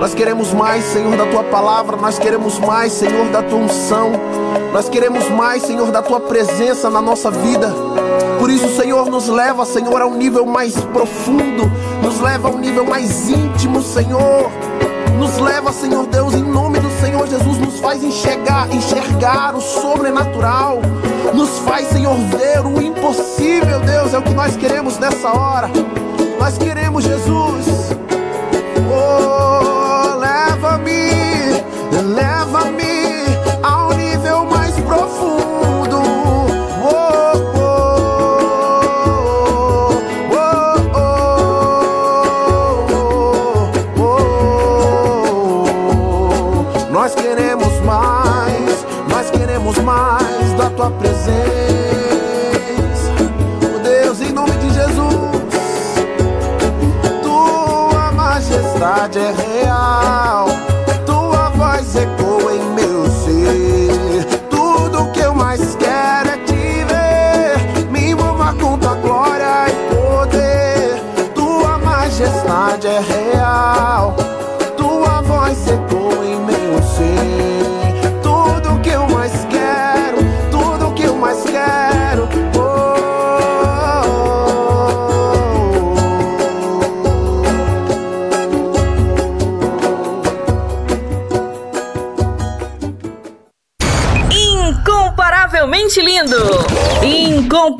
[0.00, 1.96] Nós queremos mais, Senhor, da tua palavra.
[1.96, 4.12] Nós queremos mais, Senhor, da tua unção.
[4.72, 7.72] Nós queremos mais, Senhor, da tua presença na nossa vida.
[8.38, 11.70] Por isso, Senhor, nos leva, Senhor, a um nível mais profundo.
[12.02, 14.50] Nos leva a um nível mais íntimo, Senhor.
[15.18, 16.87] Nos leva, Senhor Deus, em nome do
[17.18, 20.80] Senhor Jesus, nos faz enxergar, enxergar o sobrenatural.
[21.34, 25.68] Nos faz, Senhor, ver o impossível, Deus, é o que nós queremos nessa hora.
[26.38, 27.88] Nós queremos, Jesus.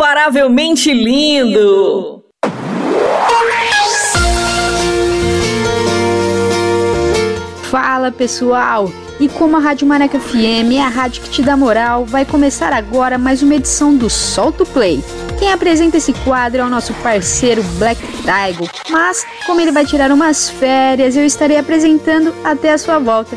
[0.08, 2.24] Incomparavelmente lindo!
[7.64, 8.90] Fala pessoal!
[9.20, 12.72] E como a Rádio Maneca FM é a rádio que te dá moral, vai começar
[12.72, 15.04] agora mais uma edição do Solto Play.
[15.38, 20.10] Quem apresenta esse quadro é o nosso parceiro Black Tiger, mas como ele vai tirar
[20.10, 23.36] umas férias, eu estarei apresentando até a sua volta.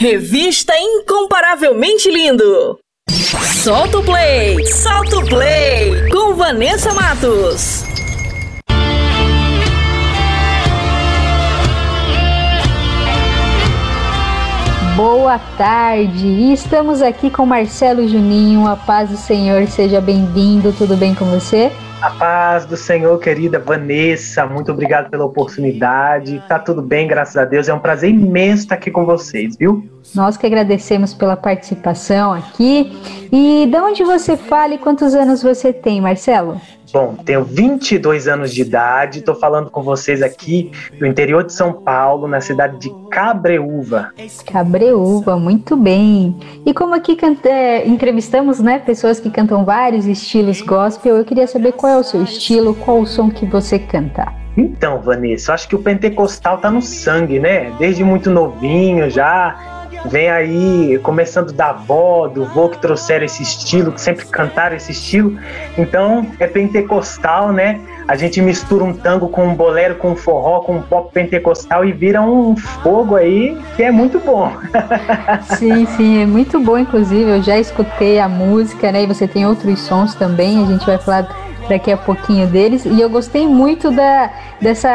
[0.00, 2.78] Revista Incomparavelmente Lindo.
[3.62, 7.84] Solta o play, solta o play com Vanessa Matos.
[14.96, 16.50] Boa tarde!
[16.50, 18.66] Estamos aqui com Marcelo Juninho.
[18.66, 20.72] A paz do Senhor, seja bem-vindo.
[20.72, 21.70] Tudo bem com você?
[22.02, 26.42] A paz do Senhor, querida Vanessa, muito obrigado pela oportunidade.
[26.48, 27.68] Tá tudo bem, graças a Deus.
[27.68, 29.84] É um prazer imenso estar aqui com vocês, viu?
[30.14, 32.98] Nós que agradecemos pela participação aqui.
[33.30, 36.58] E de onde você fala e quantos anos você tem, Marcelo?
[36.92, 41.72] Bom, tenho 22 anos de idade, estou falando com vocês aqui do interior de São
[41.72, 44.10] Paulo, na cidade de Cabreúva.
[44.44, 46.36] Cabreúva, muito bem.
[46.66, 51.72] E como aqui é, entrevistamos né, pessoas que cantam vários estilos gospel, eu queria saber
[51.72, 54.40] qual é o seu estilo, qual o som que você canta.
[54.56, 57.72] Então, Vanessa, eu acho que o pentecostal tá no sangue, né?
[57.78, 59.79] Desde muito novinho já.
[60.06, 64.92] Vem aí começando da avó, do vô que trouxeram esse estilo, que sempre cantaram esse
[64.92, 65.38] estilo.
[65.76, 67.80] Então é pentecostal, né?
[68.08, 71.84] A gente mistura um tango com um bolero, com um forró, com um pop pentecostal
[71.84, 74.52] e vira um fogo aí que é muito bom.
[75.56, 77.30] sim, sim, é muito bom, inclusive.
[77.30, 79.04] Eu já escutei a música, né?
[79.04, 80.62] E você tem outros sons também.
[80.62, 81.28] A gente vai falar
[81.68, 82.84] daqui a pouquinho deles.
[82.84, 84.30] E eu gostei muito da,
[84.60, 84.90] dessa.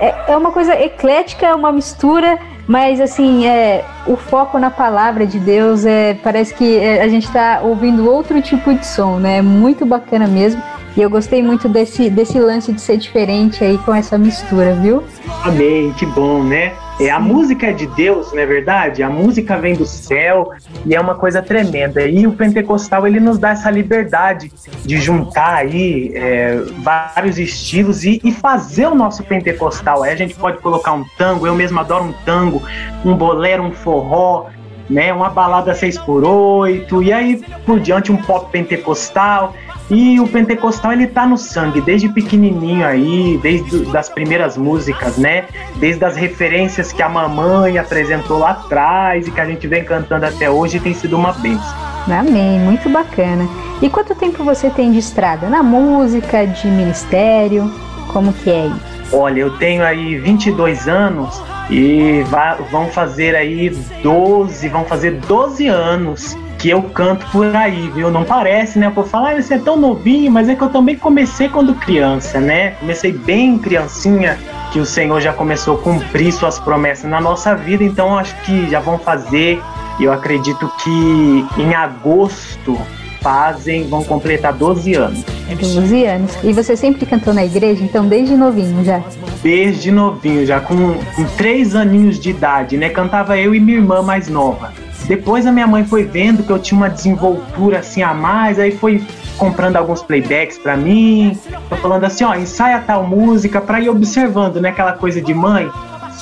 [0.00, 2.38] É, é uma coisa eclética, é uma mistura,
[2.70, 6.14] mas assim, é, o foco na palavra de Deus é.
[6.14, 9.38] Parece que é, a gente está ouvindo outro tipo de som, né?
[9.38, 10.62] É muito bacana mesmo.
[10.96, 15.02] E eu gostei muito desse, desse lance de ser diferente aí com essa mistura, viu?
[15.42, 16.72] Amém, que bom, né?
[17.00, 19.02] É, a música é de Deus, não é verdade?
[19.02, 20.52] A música vem do céu
[20.84, 22.06] e é uma coisa tremenda.
[22.06, 24.52] E o pentecostal ele nos dá essa liberdade
[24.84, 30.02] de juntar aí é, vários estilos e, e, fazer o nosso pentecostal.
[30.02, 32.62] Aí a gente pode colocar um tango, eu mesmo adoro um tango,
[33.02, 34.50] um bolero, um forró,
[34.90, 35.12] né?
[35.12, 39.54] Uma balada 6 por 8 e aí por diante um pop pentecostal.
[39.88, 45.46] E o pentecostal ele tá no sangue desde pequenininho aí, desde das primeiras músicas, né?
[45.76, 50.26] Desde as referências que a mamãe apresentou lá atrás e que a gente vem cantando
[50.26, 51.74] até hoje tem sido uma bênção.
[52.08, 53.48] Amém, muito bacana.
[53.82, 55.48] E quanto tempo você tem de estrada?
[55.48, 57.70] Na música, de ministério?
[58.12, 58.99] Como que é isso?
[59.12, 62.24] Olha, eu tenho aí 22 anos e
[62.70, 63.70] vão fazer aí
[64.02, 68.10] 12, vão fazer 12 anos que eu canto por aí, viu?
[68.10, 68.90] Não parece, né?
[68.90, 72.38] Por falar, ah, você é tão novinho, mas é que eu também comecei quando criança,
[72.38, 72.72] né?
[72.72, 74.38] Comecei bem criancinha,
[74.70, 78.68] que o Senhor já começou a cumprir suas promessas na nossa vida, então acho que
[78.68, 79.60] já vão fazer.
[79.98, 82.78] Eu acredito que em agosto
[83.20, 85.24] fazem, vão completar 12 anos.
[85.58, 86.38] 12 anos.
[86.42, 89.02] E você sempre cantou na igreja, então desde novinho já?
[89.42, 92.88] Desde novinho, já com, com três aninhos de idade, né?
[92.88, 94.72] Cantava eu e minha irmã mais nova.
[95.06, 98.70] Depois a minha mãe foi vendo que eu tinha uma desenvoltura assim a mais, aí
[98.70, 99.02] foi
[99.36, 101.36] comprando alguns playbacks para mim,
[101.68, 105.70] tô falando assim, ó, ensaia tal música para ir observando, né, aquela coisa de mãe.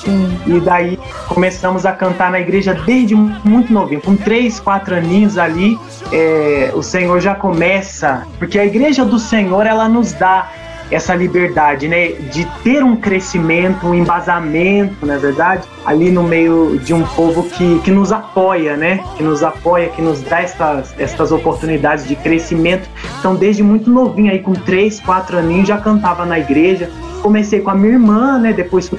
[0.03, 0.39] Sim.
[0.45, 5.77] E daí começamos a cantar na igreja desde muito novinho, com três, quatro aninhos ali,
[6.11, 10.49] é, o Senhor já começa, porque a igreja do Senhor ela nos dá
[10.91, 16.79] essa liberdade, né, de ter um crescimento, um embasamento, na é verdade, ali no meio
[16.79, 20.95] de um povo que, que nos apoia, né, que nos apoia, que nos dá estas,
[20.97, 22.89] estas oportunidades de crescimento.
[23.19, 26.89] Então, desde muito novinho, aí com três, quatro aninhos, já cantava na igreja.
[27.21, 28.89] Comecei com a minha irmã, né, depois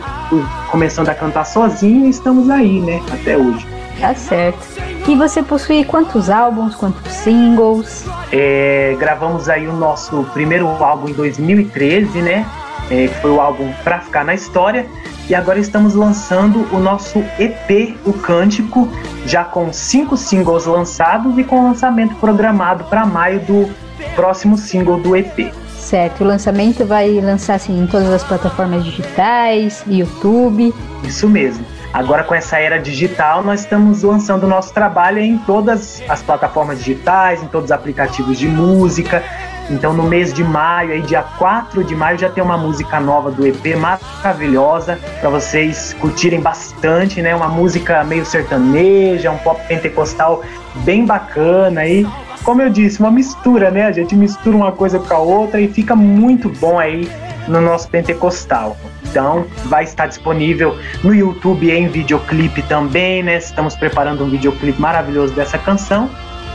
[0.71, 3.67] começando a cantar sozinho e estamos aí, né, até hoje.
[4.01, 4.59] Tá certo.
[5.07, 8.07] E você possui quantos álbuns, quantos singles?
[8.33, 12.47] É, gravamos aí o nosso primeiro álbum em 2013, né?
[12.91, 14.87] É, que foi o álbum Pra Ficar na História.
[15.29, 18.89] E agora estamos lançando o nosso EP, O Cântico,
[19.27, 23.71] já com cinco singles lançados e com lançamento programado para maio do
[24.17, 25.53] próximo single do EP.
[25.91, 30.73] Certo, o lançamento vai lançar assim em todas as plataformas digitais, YouTube.
[31.03, 31.67] Isso mesmo.
[31.93, 36.79] Agora, com essa era digital, nós estamos lançando o nosso trabalho em todas as plataformas
[36.79, 39.21] digitais, em todos os aplicativos de música.
[39.69, 43.33] Então, no mês de maio, aí, dia 4 de maio, já tem uma música nova
[43.33, 47.35] do EP maravilhosa para vocês curtirem bastante, né?
[47.35, 50.45] Uma música meio sertaneja, um pop pentecostal
[50.85, 52.07] bem bacana aí.
[52.45, 53.85] Como eu disse, uma mistura, né?
[53.85, 57.09] A gente mistura uma coisa com a outra e fica muito bom aí
[57.47, 58.77] no nosso pentecostal.
[59.05, 63.39] Então, vai estar disponível no YouTube em videoclipe também, né?
[63.39, 66.09] Estamos preparando um videoclipe maravilhoso dessa canção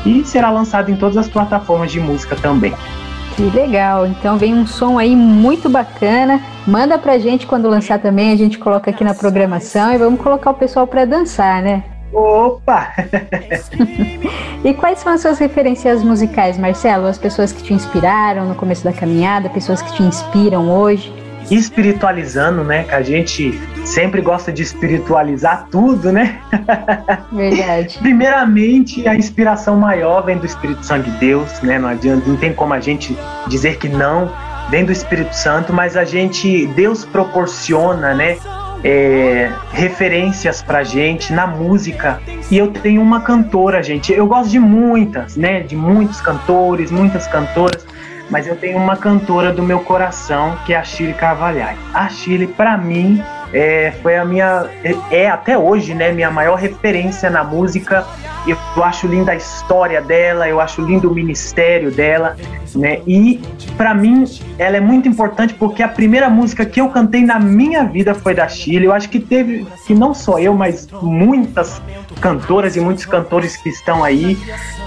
[0.05, 2.73] e será lançado em todas as plataformas de música também.
[3.35, 4.07] Que legal!
[4.07, 6.41] Então vem um som aí muito bacana.
[6.65, 10.51] Manda pra gente quando lançar também, a gente coloca aqui na programação e vamos colocar
[10.51, 11.83] o pessoal para dançar, né?
[12.13, 12.93] Opa!
[14.63, 17.07] e quais são as suas referências musicais, Marcelo?
[17.07, 21.13] As pessoas que te inspiraram no começo da caminhada, pessoas que te inspiram hoje?
[21.49, 22.83] espiritualizando, né?
[22.83, 26.39] Que a gente sempre gosta de espiritualizar tudo, né?
[27.31, 27.97] Verdade.
[28.01, 31.77] Primeiramente, a inspiração maior vem do Espírito Santo de Deus, né?
[31.77, 33.15] Não adianta, não tem como a gente
[33.47, 34.31] dizer que não,
[34.69, 38.37] vem do Espírito Santo, mas a gente, Deus proporciona, né?
[38.87, 42.21] É, referências pra gente na música.
[42.51, 44.13] E eu tenho uma cantora, gente.
[44.13, 45.61] Eu gosto de muitas, né?
[45.61, 47.83] De muitos cantores, muitas cantoras
[48.29, 51.77] mas eu tenho uma cantora do meu coração que é a Chile Carvalhais.
[51.93, 53.23] A Chile, para mim,
[53.53, 54.69] é, foi a minha.
[54.83, 56.11] É, é até hoje, né?
[56.11, 58.05] Minha maior referência na música.
[58.47, 62.35] Eu, eu acho linda a história dela, eu acho lindo o ministério dela,
[62.75, 63.01] né?
[63.07, 63.41] E
[63.75, 64.25] para mim
[64.57, 68.35] ela é muito importante porque a primeira música que eu cantei na minha vida foi
[68.35, 68.85] da Chile.
[68.85, 71.81] Eu acho que teve, que não só eu, mas muitas
[72.21, 74.37] cantoras e muitos cantores que estão aí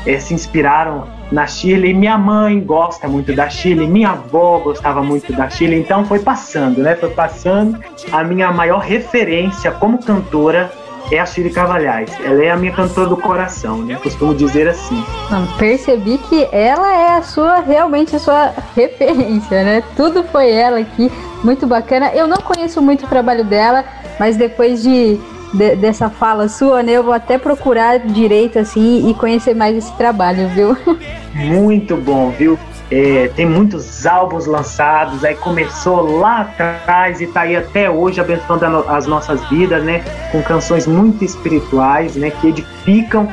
[0.07, 1.95] eh, se inspiraram na Chile.
[1.95, 6.83] Minha mãe gosta muito da Chile, minha avó gostava muito da Chile, então foi passando,
[6.83, 6.95] né?
[6.97, 7.79] Foi passando.
[8.13, 10.71] A minha maior referência como cantora
[11.11, 12.11] é a Chile Cavalhais.
[12.23, 13.99] Ela é a minha cantora do coração, né?
[14.03, 15.03] Costumo dizer assim.
[15.31, 19.83] Não, percebi que ela é a sua, realmente a sua referência, né?
[19.97, 21.11] Tudo foi ela aqui,
[21.43, 22.13] muito bacana.
[22.15, 23.85] Eu não conheço muito o trabalho dela,
[24.19, 25.19] mas depois de,
[25.53, 29.93] de dessa fala sua, né, eu vou até procurar direito assim e conhecer mais esse
[29.97, 30.77] trabalho, viu?
[31.35, 32.59] Muito bom, viu?
[32.91, 38.65] É, tem muitos álbuns lançados, aí começou lá atrás e tá aí até hoje abençoando
[38.89, 40.03] as nossas vidas, né?
[40.33, 42.31] Com canções muito espirituais, né?
[42.31, 43.29] Que edificam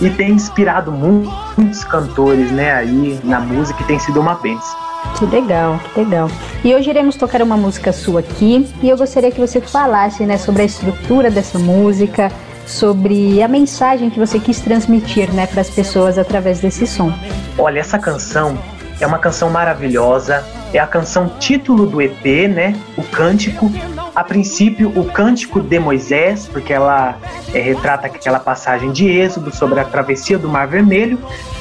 [0.00, 2.72] e tem inspirado muitos cantores, né?
[2.72, 4.89] Aí na música e tem sido uma bênção.
[5.18, 6.30] Que legal, que legal.
[6.64, 10.38] E hoje iremos tocar uma música sua aqui e eu gostaria que você falasse, né,
[10.38, 12.30] sobre a estrutura dessa música,
[12.66, 17.12] sobre a mensagem que você quis transmitir, né, para as pessoas através desse som.
[17.58, 18.58] Olha, essa canção
[19.00, 20.44] é uma canção maravilhosa.
[20.72, 22.76] É a canção título do EP, né?
[22.96, 23.72] O Cântico.
[24.14, 27.16] A princípio, o Cântico de Moisés, porque ela
[27.54, 31.18] é, retrata aquela passagem de Êxodo sobre a travessia do Mar Vermelho.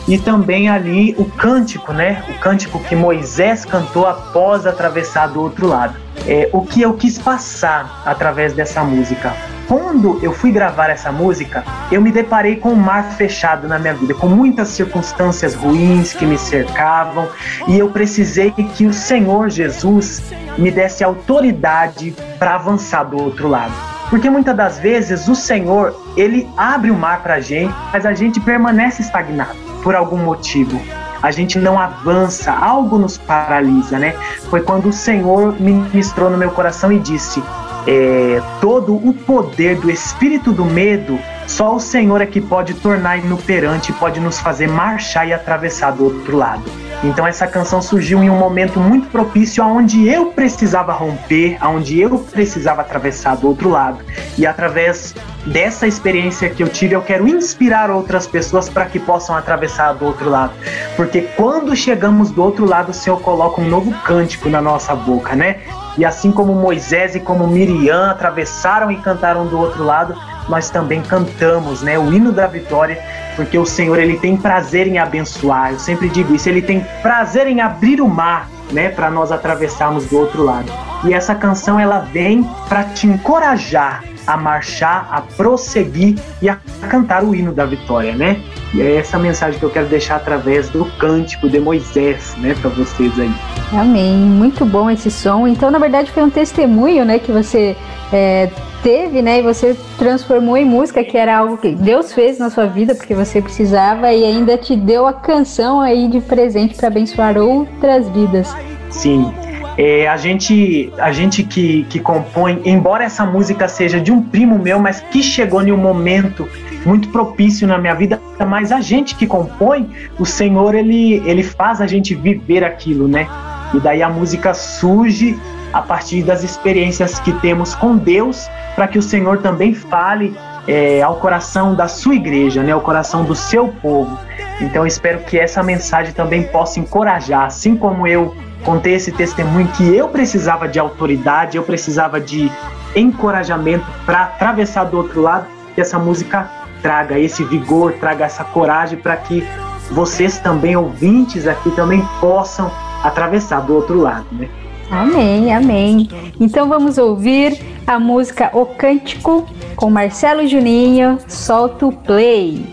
[0.10, 2.24] E também ali o cântico, né?
[2.28, 5.96] O cântico que Moisés cantou após atravessar do outro lado.
[6.26, 9.34] É, o que eu quis passar através dessa música
[9.68, 13.94] quando eu fui gravar essa música, eu me deparei com um mar fechado na minha
[13.94, 17.30] vida, com muitas circunstâncias ruins que me cercavam,
[17.68, 20.24] e eu precisei que o Senhor Jesus
[20.58, 23.74] me desse autoridade para avançar do outro lado.
[24.10, 28.14] Porque muitas das vezes o Senhor, ele abre o mar para a gente, mas a
[28.16, 30.80] gente permanece estagnado por algum motivo
[31.22, 34.16] a gente não avança, algo nos paralisa, né?
[34.50, 37.44] Foi quando o Senhor ministrou no meu coração e disse:
[37.88, 43.18] é, todo o poder do espírito do medo, só o Senhor é que pode tornar
[43.18, 46.89] inoperante, pode nos fazer marchar e atravessar do outro lado.
[47.02, 52.20] Então essa canção surgiu em um momento muito propício aonde eu precisava romper, aonde eu
[52.20, 54.00] precisava atravessar do outro lado.
[54.38, 59.34] E através dessa experiência que eu tive, eu quero inspirar outras pessoas para que possam
[59.36, 60.52] atravessar do outro lado.
[60.98, 65.36] Porque quando chegamos do outro lado, o Senhor coloca um novo cântico na nossa boca,
[65.36, 65.62] né?
[65.98, 70.16] E assim como Moisés e como Miriam atravessaram e cantaram do outro lado,
[70.50, 73.00] nós também cantamos, né, o hino da vitória,
[73.36, 75.72] porque o Senhor ele tem prazer em abençoar.
[75.72, 80.08] Eu sempre digo isso, ele tem prazer em abrir o mar, né, para nós atravessarmos
[80.08, 80.72] do outro lado.
[81.06, 87.24] E essa canção ela vem para te encorajar a marchar, a prosseguir e a cantar
[87.24, 88.40] o hino da vitória, né?
[88.74, 92.70] E é essa mensagem que eu quero deixar através do cântico de Moisés, né, para
[92.70, 93.34] vocês aí.
[93.74, 94.16] Amém.
[94.16, 95.48] Muito bom esse som.
[95.48, 97.76] Então, na verdade, foi um testemunho, né, que você
[98.14, 98.50] é,
[98.84, 102.66] teve, né, e você transformou em música, que era algo que Deus fez na sua
[102.66, 107.38] vida, porque você precisava, e ainda te deu a canção aí de presente para abençoar
[107.38, 108.56] outras vidas.
[108.90, 109.32] Sim.
[109.78, 114.60] É, a gente, a gente que, que compõe, embora essa música seja de um primo
[114.60, 116.48] meu, mas que chegou em um momento
[116.86, 121.80] muito propício na minha vida, mas a gente que compõe, o Senhor ele, ele faz
[121.80, 123.28] a gente viver aquilo, né?
[123.74, 125.38] E daí a música surge
[125.72, 130.36] a partir das experiências que temos com Deus, para que o Senhor também fale
[130.68, 132.72] é, ao coração da sua igreja, né?
[132.72, 134.18] Ao coração do seu povo.
[134.62, 139.96] Então espero que essa mensagem também possa encorajar, assim como eu contei esse testemunho que
[139.96, 142.52] eu precisava de autoridade, eu precisava de
[142.96, 146.50] encorajamento para atravessar do outro lado, que essa música
[146.82, 149.48] traga esse vigor, traga essa coragem para que
[149.92, 152.72] vocês também, ouvintes aqui, também possam
[153.04, 154.48] atravessar do outro lado, né?
[154.92, 156.10] Amém, amém.
[156.40, 162.66] Então vamos ouvir a música O Cântico com Marcelo Juninho, solta o play.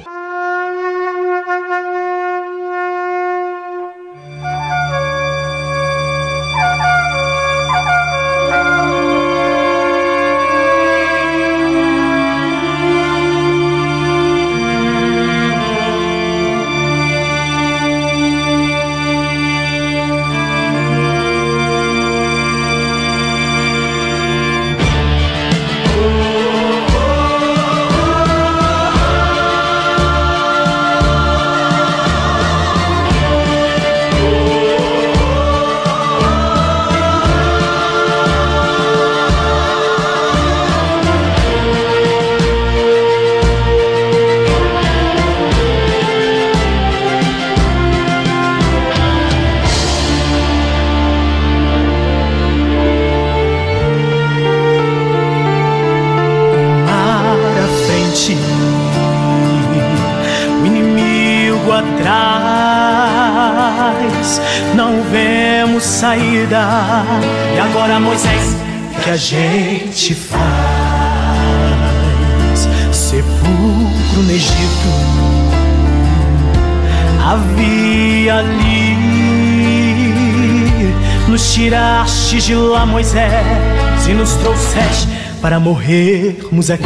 [82.36, 85.08] antes de lá, Moisés, e nos trouxeste
[85.40, 86.84] para morrermos aqui.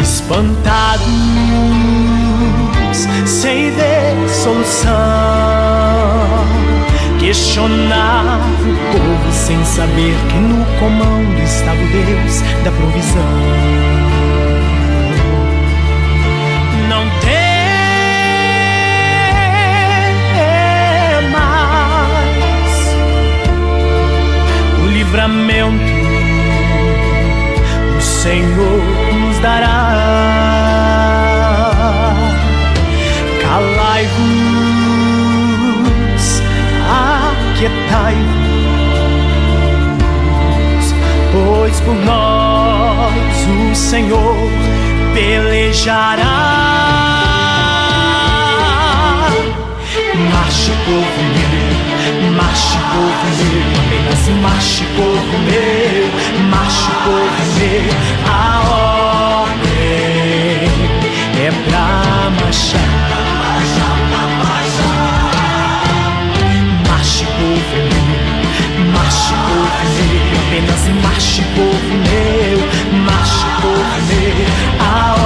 [0.00, 1.06] Espantados,
[3.24, 4.90] sem ver solução,
[7.20, 14.01] questionava o povo sem saber que no comando estava o Deus da provisão.
[25.22, 25.92] livramento
[27.96, 28.82] o Senhor
[29.20, 29.68] nos dará.
[33.40, 34.12] Calai-vos,
[37.54, 38.16] aquietai-vos,
[41.32, 44.36] pois por nós o Senhor
[45.14, 46.22] pelejará.
[50.32, 56.04] Marche, povo meu Macho povo meu, apenas macho povo meu,
[56.50, 57.92] macho povo meu.
[58.28, 58.34] A
[59.48, 59.70] ordem
[61.38, 61.86] é pra
[62.44, 62.90] machar.
[66.88, 68.12] Macho povo meu,
[68.92, 72.58] macho povo meu, apenas macho povo meu,
[73.06, 74.46] macho povo meu.
[74.80, 75.21] A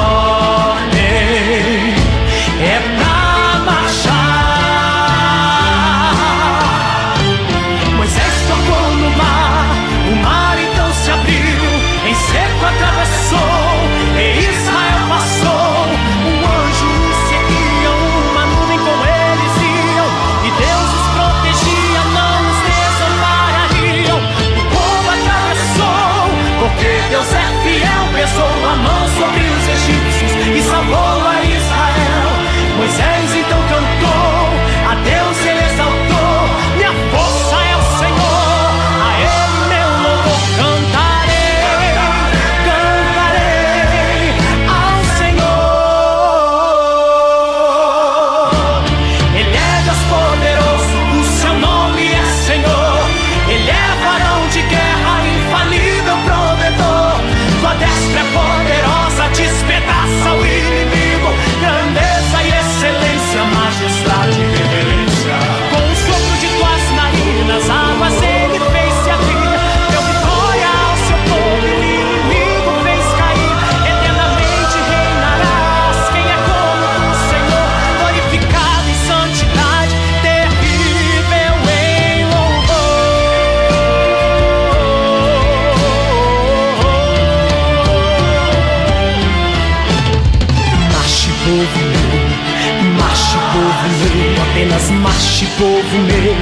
[94.90, 96.34] Marche, povo meu,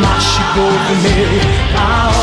[0.00, 2.15] marche, povo meu.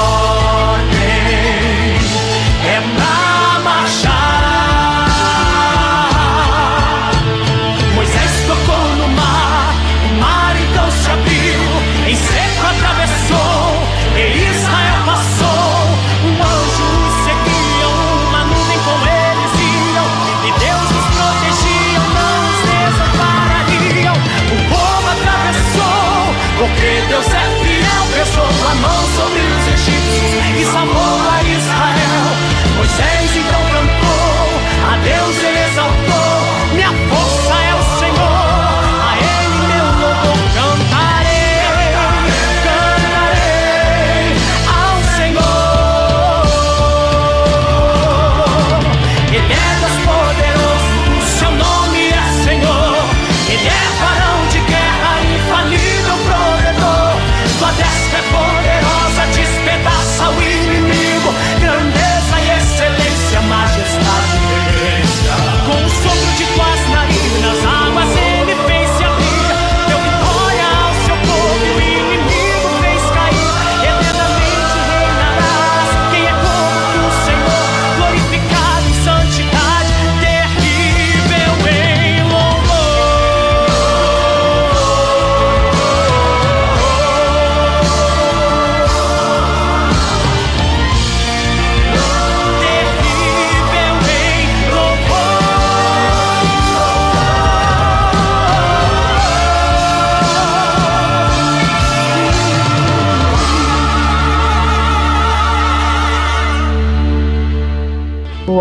[26.84, 27.43] porque deu.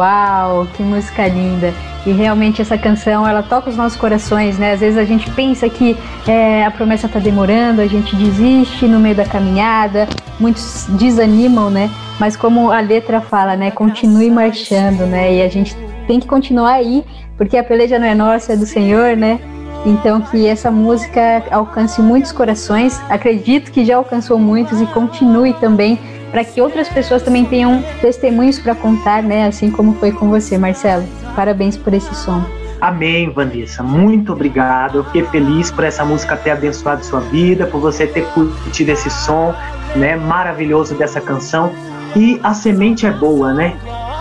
[0.03, 1.73] Uau, que música linda!
[2.05, 4.73] E realmente essa canção ela toca os nossos corações, né?
[4.73, 5.97] Às vezes a gente pensa que
[6.27, 10.09] é, a promessa está demorando, a gente desiste no meio da caminhada,
[10.41, 11.89] muitos desanimam, né?
[12.19, 13.71] Mas como a letra fala, né?
[13.71, 15.37] Continue marchando, né?
[15.37, 15.77] E a gente
[16.09, 17.05] tem que continuar aí,
[17.37, 19.39] porque a peleja não é nossa, é do Senhor, né?
[19.87, 23.01] Então que essa música alcance muitos corações.
[23.09, 25.97] Acredito que já alcançou muitos e continue também
[26.33, 29.47] para que outras pessoas também tenham testemunhos para contar, né?
[29.47, 31.05] Assim como foi com você, Marcelo.
[31.37, 32.43] Parabéns por esse som.
[32.81, 33.83] Amém, Vanessa.
[33.83, 34.99] Muito obrigado.
[34.99, 39.09] Eu fiquei feliz por essa música ter abençoado sua vida, por você ter curtido esse
[39.09, 39.55] som,
[39.95, 41.71] né, maravilhoso dessa canção.
[42.17, 43.77] E a semente é boa, né?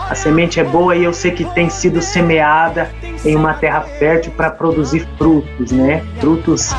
[0.08, 2.90] A semente é boa e eu sei que tem sido semeada
[3.24, 6.02] em uma terra fértil para produzir frutos, né?
[6.20, 6.72] Frutos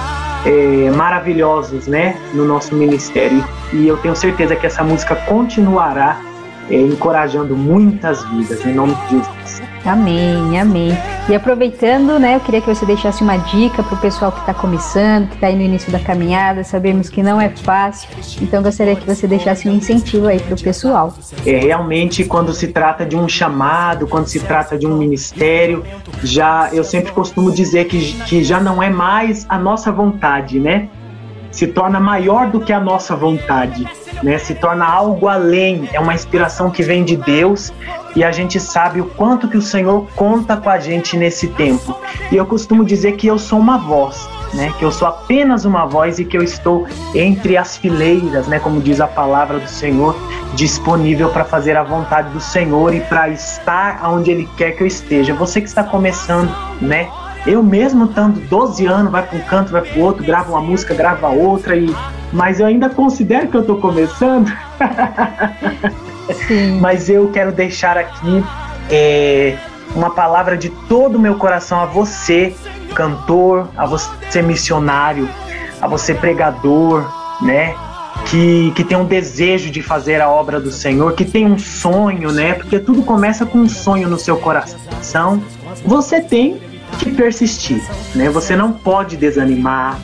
[0.46, 2.18] é, maravilhosos, né?
[2.34, 3.44] No nosso ministério.
[3.72, 6.20] E eu tenho certeza que essa música continuará
[6.70, 9.74] é, encorajando muitas vidas, em nome de Jesus.
[9.86, 10.98] Amém, amém.
[11.28, 14.54] E aproveitando, né, eu queria que você deixasse uma dica para o pessoal que está
[14.54, 16.64] começando, que está aí no início da caminhada.
[16.64, 18.10] Sabemos que não é fácil,
[18.42, 21.14] então gostaria que você deixasse um incentivo aí para o pessoal.
[21.46, 25.84] É realmente quando se trata de um chamado, quando se trata de um ministério,
[26.24, 30.88] já eu sempre costumo dizer que, que já não é mais a nossa vontade, né?
[31.54, 33.88] Se torna maior do que a nossa vontade
[34.24, 34.38] né?
[34.38, 37.74] Se torna algo além, é uma inspiração que vem de Deus
[38.16, 42.00] e a gente sabe o quanto que o Senhor conta com a gente nesse tempo.
[42.32, 44.72] E eu costumo dizer que eu sou uma voz, né?
[44.80, 48.60] Que eu sou apenas uma voz e que eu estou entre as fileiras, né?
[48.60, 50.16] Como diz a palavra do Senhor,
[50.54, 54.88] disponível para fazer a vontade do Senhor e para estar onde Ele quer que eu
[54.88, 55.34] esteja.
[55.34, 57.10] Você que está começando, né?
[57.46, 60.62] Eu mesmo estando 12 anos, vai para um canto, vai para o outro, grava uma
[60.62, 61.94] música, grava outra, e...
[62.32, 64.52] mas eu ainda considero que eu estou começando.
[66.48, 66.80] Sim.
[66.82, 68.44] mas eu quero deixar aqui
[68.90, 69.58] é,
[69.94, 72.56] uma palavra de todo o meu coração a você,
[72.96, 75.28] cantor, a você missionário,
[75.82, 77.06] a você pregador,
[77.42, 77.76] né?
[78.26, 82.32] Que, que tem um desejo de fazer a obra do Senhor, que tem um sonho,
[82.32, 82.54] né?
[82.54, 85.44] Porque tudo começa com um sonho no seu coração.
[85.86, 86.62] Você tem
[86.98, 87.82] que persistir,
[88.16, 88.30] né?
[88.30, 90.00] Você não pode desanimar.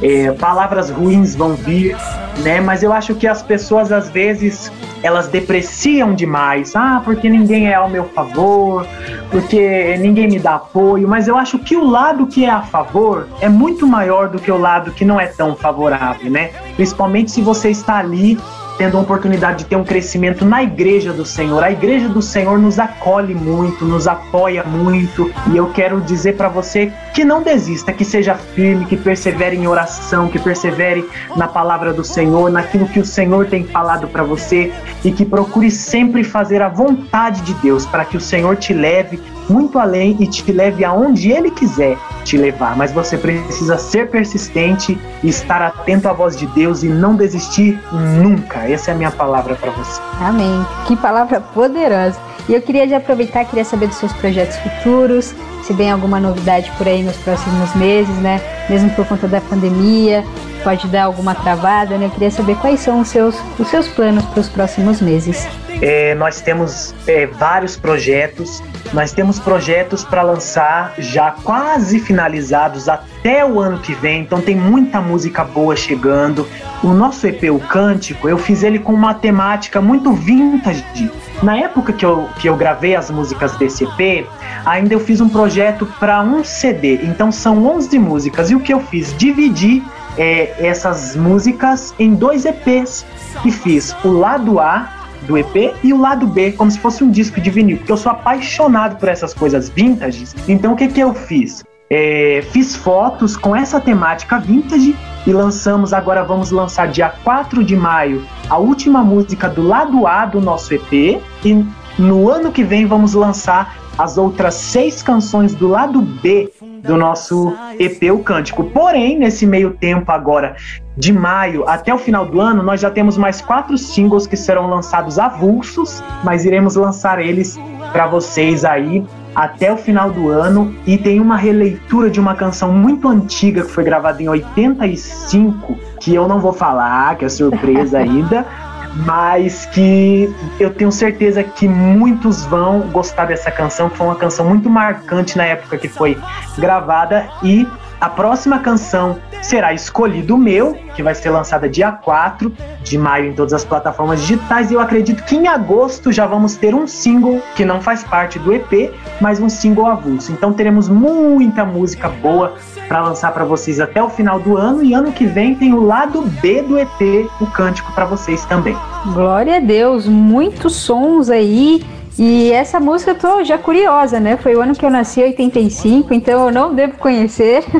[0.00, 1.96] É, palavras ruins vão vir,
[2.44, 2.60] né?
[2.60, 4.70] Mas eu acho que as pessoas às vezes
[5.02, 6.76] elas depreciam demais.
[6.76, 8.86] Ah, porque ninguém é ao meu favor,
[9.30, 11.08] porque ninguém me dá apoio.
[11.08, 14.50] Mas eu acho que o lado que é a favor é muito maior do que
[14.50, 16.50] o lado que não é tão favorável, né?
[16.76, 18.38] Principalmente se você está ali
[18.80, 21.62] tendo a oportunidade de ter um crescimento na igreja do Senhor.
[21.62, 26.48] A igreja do Senhor nos acolhe muito, nos apoia muito, e eu quero dizer para
[26.48, 31.92] você que não desista, que seja firme, que persevere em oração, que persevere na palavra
[31.92, 34.72] do Senhor, naquilo que o Senhor tem falado para você
[35.04, 39.20] e que procure sempre fazer a vontade de Deus para que o Senhor te leve
[39.48, 42.76] muito além e te leve aonde Ele quiser te levar.
[42.76, 48.60] Mas você precisa ser persistente estar atento à voz de Deus e não desistir nunca.
[48.60, 50.00] Essa é a minha palavra para você.
[50.20, 50.64] Amém.
[50.86, 52.18] Que palavra poderosa.
[52.48, 55.34] E eu queria aproveitar, queria saber dos seus projetos futuros,
[55.70, 58.40] se vem alguma novidade por aí nos próximos meses, né?
[58.68, 60.24] Mesmo por conta da pandemia,
[60.64, 62.06] pode dar alguma travada, né?
[62.06, 65.46] Eu queria saber quais são os seus, os seus planos para os próximos meses.
[65.80, 68.62] É, nós temos é, vários projetos,
[68.92, 74.54] nós temos projetos para lançar já quase finalizados até o ano que vem, então tem
[74.54, 76.46] muita música boa chegando.
[76.82, 81.10] O nosso EP, o Cântico, eu fiz ele com uma temática muito vintage.
[81.42, 84.26] Na época que eu, que eu gravei as músicas desse EP,
[84.66, 88.74] ainda eu fiz um projeto para um CD, então são 11 músicas, e o que
[88.74, 89.16] eu fiz?
[89.16, 89.82] Dividi
[90.18, 93.06] é, essas músicas em dois EPs
[93.44, 97.10] e fiz o lado A do EP e o lado B, como se fosse um
[97.10, 100.24] disco de vinil, porque eu sou apaixonado por essas coisas vintage.
[100.48, 101.62] Então o que, que eu fiz?
[101.92, 104.94] É, fiz fotos com essa temática vintage
[105.26, 110.24] e lançamos, agora vamos lançar dia 4 de maio, a última música do lado A
[110.24, 111.66] do nosso EP e
[111.98, 116.50] no ano que vem vamos lançar as outras seis canções do lado B
[116.82, 118.64] do nosso EP O Cântico.
[118.64, 120.56] Porém, nesse meio tempo agora,
[120.96, 124.70] de maio até o final do ano, nós já temos mais quatro singles que serão
[124.70, 127.58] lançados avulsos, mas iremos lançar eles
[127.92, 129.04] para vocês aí
[129.34, 133.70] até o final do ano e tem uma releitura de uma canção muito antiga que
[133.70, 138.46] foi gravada em 85, que eu não vou falar, que é surpresa ainda,
[138.94, 144.46] mas que eu tenho certeza que muitos vão gostar dessa canção, que foi uma canção
[144.46, 146.18] muito marcante na época que foi
[146.58, 147.66] gravada e
[148.00, 152.50] A próxima canção será Escolhido Meu, que vai ser lançada dia 4
[152.82, 154.70] de maio em todas as plataformas digitais.
[154.70, 158.38] E eu acredito que em agosto já vamos ter um single que não faz parte
[158.38, 158.90] do EP,
[159.20, 160.32] mas um single avulso.
[160.32, 162.54] Então teremos muita música boa
[162.90, 164.82] para lançar para vocês até o final do ano.
[164.82, 168.76] E ano que vem tem o lado B do EP, o cântico para vocês também.
[169.14, 171.84] Glória a Deus, muitos sons aí.
[172.18, 174.36] E essa música eu tô já curiosa, né?
[174.36, 177.64] Foi o ano que eu nasci, 85, então eu não devo conhecer.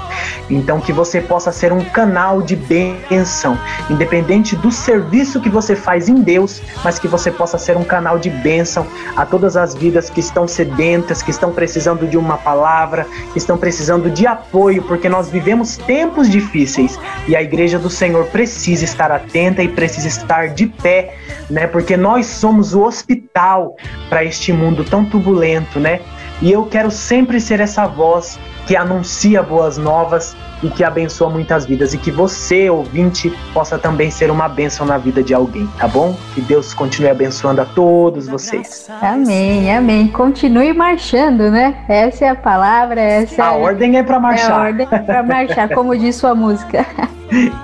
[0.49, 3.57] Então, que você possa ser um canal de bênção,
[3.89, 8.19] independente do serviço que você faz em Deus, mas que você possa ser um canal
[8.19, 13.05] de bênção a todas as vidas que estão sedentas, que estão precisando de uma palavra,
[13.31, 18.25] que estão precisando de apoio, porque nós vivemos tempos difíceis e a igreja do Senhor
[18.27, 21.15] precisa estar atenta e precisa estar de pé,
[21.49, 21.67] né?
[21.67, 23.75] Porque nós somos o hospital
[24.09, 25.99] para este mundo tão turbulento, né?
[26.41, 31.65] E eu quero sempre ser essa voz que anuncia boas novas e que abençoa muitas
[31.65, 31.93] vidas.
[31.93, 36.15] E que você, ouvinte, possa também ser uma bênção na vida de alguém, tá bom?
[36.33, 38.89] Que Deus continue abençoando a todos vocês.
[39.01, 40.07] Amém, amém.
[40.07, 41.75] Continue marchando, né?
[41.87, 43.61] Essa é a palavra, essa A é...
[43.61, 44.49] ordem é para marchar.
[44.49, 46.85] É a ordem é para marchar, como diz sua música.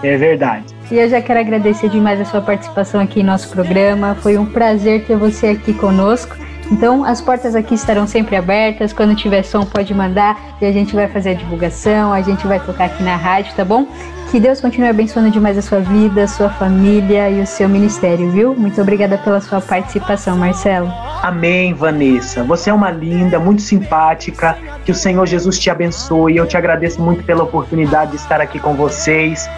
[0.02, 0.66] É verdade.
[0.90, 4.16] E eu já quero agradecer demais a sua participação aqui em nosso programa.
[4.16, 6.36] Foi um prazer ter você aqui conosco.
[6.72, 8.94] Então, as portas aqui estarão sempre abertas.
[8.94, 12.60] Quando tiver som, pode mandar e a gente vai fazer a divulgação, a gente vai
[12.60, 13.88] tocar aqui na rádio, tá bom?
[14.30, 18.30] Que Deus continue abençoando demais a sua vida, a sua família e o seu ministério,
[18.30, 18.54] viu?
[18.54, 20.88] Muito obrigada pela sua participação, Marcelo.
[21.24, 22.44] Amém, Vanessa.
[22.44, 24.56] Você é uma linda, muito simpática.
[24.86, 26.38] Que o Senhor Jesus te abençoe.
[26.38, 29.50] Eu te agradeço muito pela oportunidade de estar aqui com vocês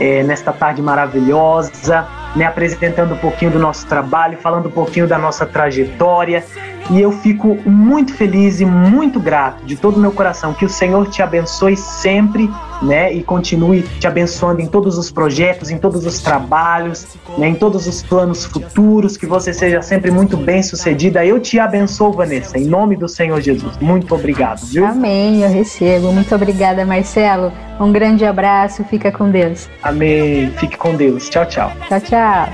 [0.00, 5.18] é, nesta tarde maravilhosa, né, apresentando um pouquinho do nosso trabalho, falando um pouquinho da
[5.18, 6.44] nossa trajetória.
[6.90, 10.68] E eu fico muito feliz e muito grato de todo o meu coração que o
[10.68, 12.50] Senhor te abençoe sempre,
[12.82, 13.12] né?
[13.12, 17.06] E continue te abençoando em todos os projetos, em todos os trabalhos,
[17.38, 21.24] né, em todos os planos futuros, que você seja sempre muito bem sucedida.
[21.24, 23.76] Eu te abençoo, Vanessa, em nome do Senhor Jesus.
[23.78, 24.84] Muito obrigado, viu?
[24.84, 26.12] Amém, eu recebo.
[26.12, 27.52] Muito obrigada, Marcelo.
[27.80, 29.70] Um grande abraço, fica com Deus.
[29.82, 30.52] Amém.
[30.58, 31.30] Fique com Deus.
[31.30, 31.72] Tchau, tchau.
[31.88, 32.48] Tchau, tchau.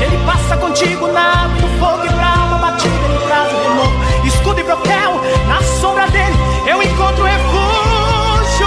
[0.00, 1.06] Ele passa contigo
[1.78, 3.08] fogo e brava batida,
[4.26, 5.20] escudo e.
[5.46, 6.34] Na sombra dele
[6.66, 8.66] eu encontro refúgio.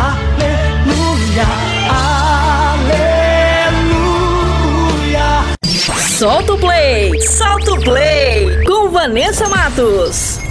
[0.00, 1.44] Aleluia,
[5.10, 5.56] aleluia.
[5.98, 10.43] Solta o play, solta o play com Vanessa Matos.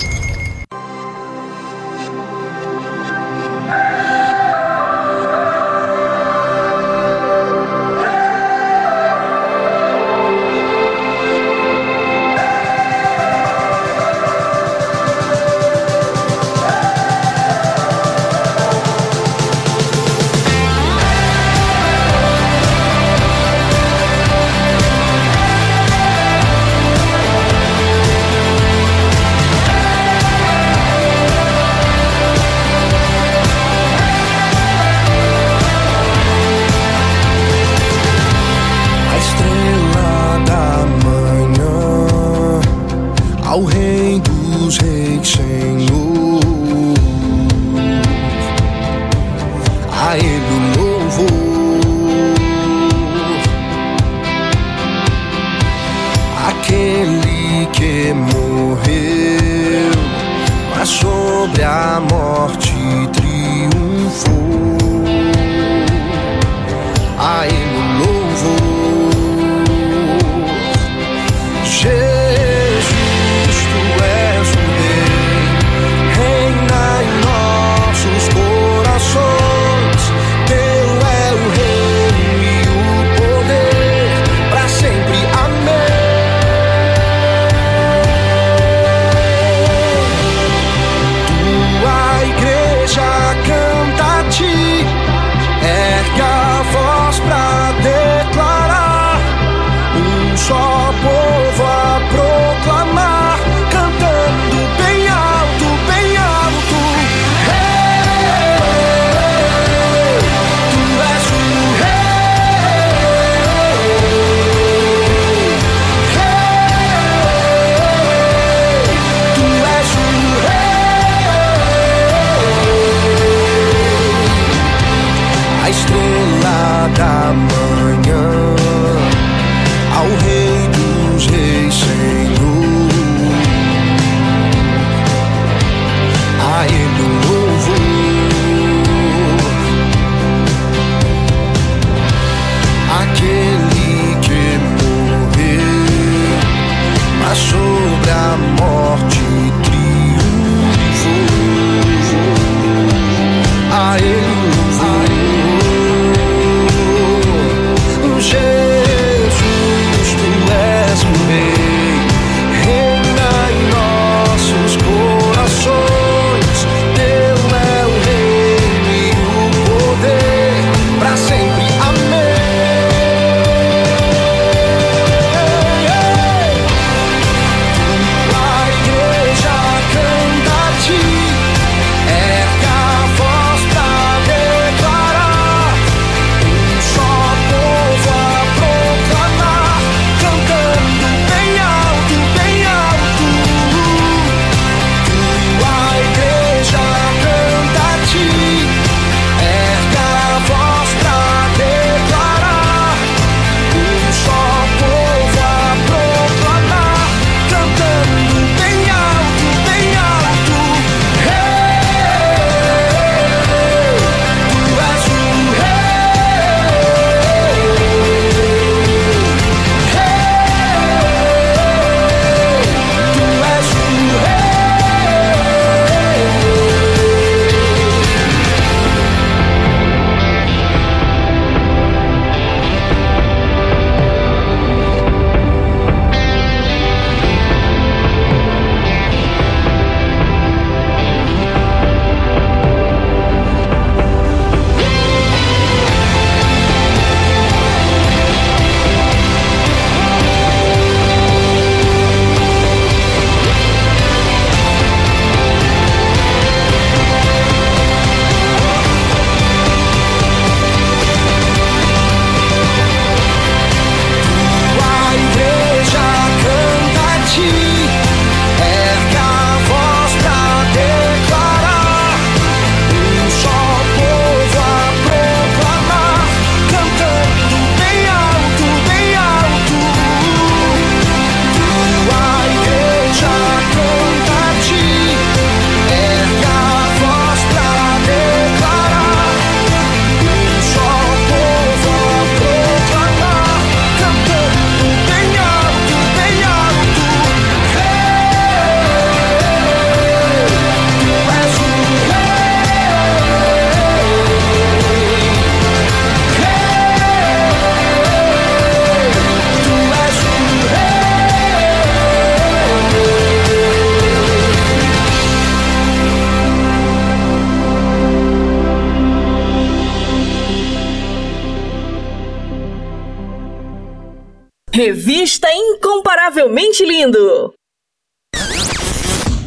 [327.03, 327.53] Lindo.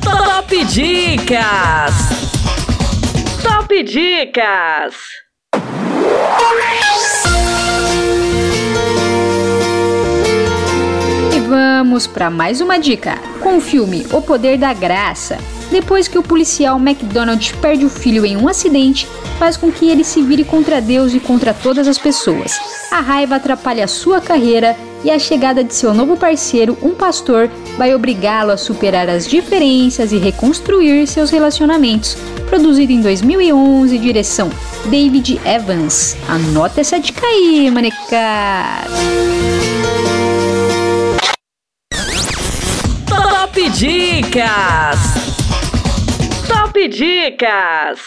[0.02, 1.94] Top Dicas!
[3.42, 4.94] Top Dicas!
[11.34, 13.14] E vamos para mais uma dica.
[13.40, 15.38] Com o filme O Poder da Graça,
[15.70, 19.06] depois que o policial McDonald perde o filho em um acidente,
[19.38, 22.60] faz com que ele se vire contra Deus e contra todas as pessoas.
[22.90, 24.76] A raiva atrapalha sua carreira
[25.06, 30.10] e a chegada de seu novo parceiro, um pastor, vai obrigá-lo a superar as diferenças
[30.10, 32.16] e reconstruir seus relacionamentos.
[32.50, 34.50] Produzido em 2011, direção
[34.86, 36.16] David Evans.
[36.28, 38.90] Anota essa dica aí, manecada!
[43.08, 44.98] Top Dicas!
[46.48, 48.00] Top Dicas!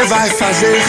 [0.00, 0.82] Você vai fazer?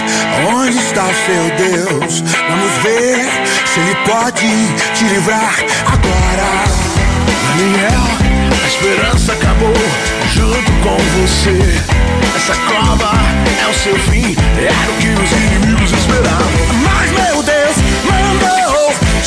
[0.47, 2.21] Onde está o seu Deus?
[2.21, 3.29] Vamos ver
[3.65, 4.47] se ele pode
[4.95, 5.53] te livrar
[5.85, 6.63] agora.
[7.57, 9.73] Daniel, a esperança acabou
[10.33, 11.59] junto com você.
[12.35, 13.11] Essa cova
[13.61, 16.47] é o seu fim, era o que os inimigos esperavam.
[16.83, 17.60] Mas meu Deus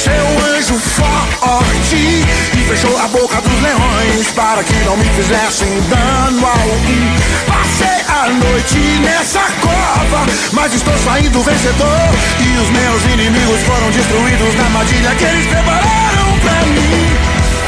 [0.05, 6.47] seu anjo forte e fechou a boca dos leões para que não me fizessem dano
[6.47, 7.17] algum.
[7.47, 14.55] Passei a noite nessa cova, mas estou saindo vencedor e os meus inimigos foram destruídos
[14.57, 17.09] na armadilha que eles prepararam pra mim.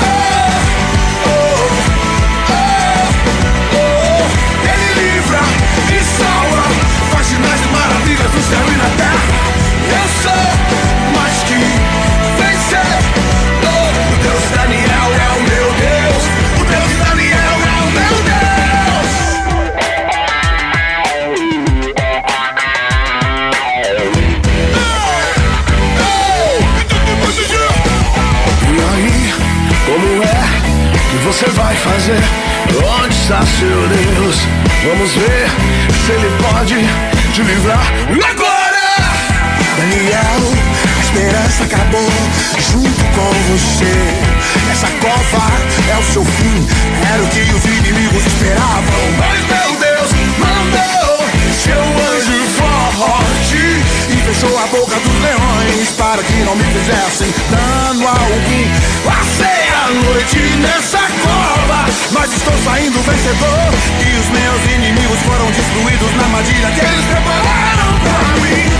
[0.05, 0.61] Oh,
[1.31, 1.71] oh,
[3.73, 4.25] oh.
[4.69, 5.41] Ele livra
[5.89, 6.65] e salva,
[7.13, 9.25] faz sinais e maravilhas no céu e na terra.
[9.89, 10.86] Eu sou
[31.27, 32.23] você vai fazer?
[33.03, 34.37] Onde está seu Deus?
[34.85, 35.51] Vamos ver
[36.05, 36.77] se ele pode
[37.33, 37.93] te livrar
[38.31, 38.77] agora!
[39.77, 40.53] Daniel,
[40.97, 42.09] a esperança acabou
[42.71, 43.93] junto com você.
[44.71, 45.53] Essa cova
[45.91, 46.67] é o seu fim,
[47.13, 49.03] era o que os inimigos esperavam.
[49.19, 50.97] Mas meu Deus mandou
[51.53, 52.47] seu anjo
[52.97, 53.57] forte
[54.09, 58.67] e fechou a boca dos leões para que não me fizessem dano algum.
[59.05, 61.06] Passei a noite nessa
[61.67, 63.75] cova, mas estou saindo vencedor.
[64.01, 68.71] E os meus inimigos foram destruídos na armadilha que eles prepararam pra mim.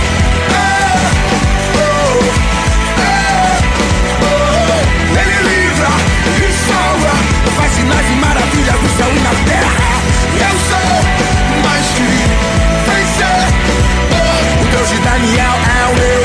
[5.19, 5.89] Ele livra
[6.37, 7.13] e salva,
[7.55, 9.87] faz sinais e maravilhas no céu e na terra.
[10.39, 10.97] Eu sou
[11.63, 12.07] mais que
[12.89, 13.47] vencedor.
[14.61, 16.16] O Deus de Daniel é o meu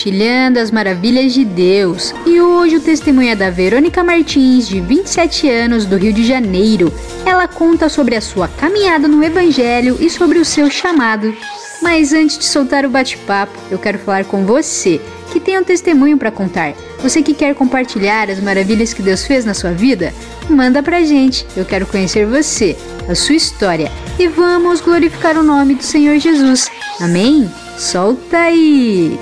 [0.00, 2.14] Compartilhando as maravilhas de Deus.
[2.24, 6.90] E hoje o testemunho é da Verônica Martins, de 27 anos, do Rio de Janeiro.
[7.26, 11.36] Ela conta sobre a sua caminhada no Evangelho e sobre o seu chamado.
[11.82, 14.98] Mas antes de soltar o bate-papo, eu quero falar com você
[15.30, 16.72] que tem um testemunho para contar.
[17.02, 20.14] Você que quer compartilhar as maravilhas que Deus fez na sua vida,
[20.48, 21.46] manda pra gente.
[21.54, 22.74] Eu quero conhecer você,
[23.06, 26.70] a sua história e vamos glorificar o nome do Senhor Jesus.
[26.98, 27.50] Amém?
[27.76, 29.18] Solta aí!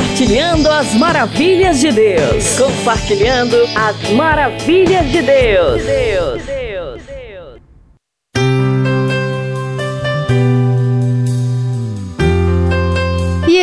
[0.00, 2.58] Compartilhando as maravilhas de Deus.
[2.58, 5.82] Compartilhando as maravilhas de Deus.
[5.82, 6.42] Deus.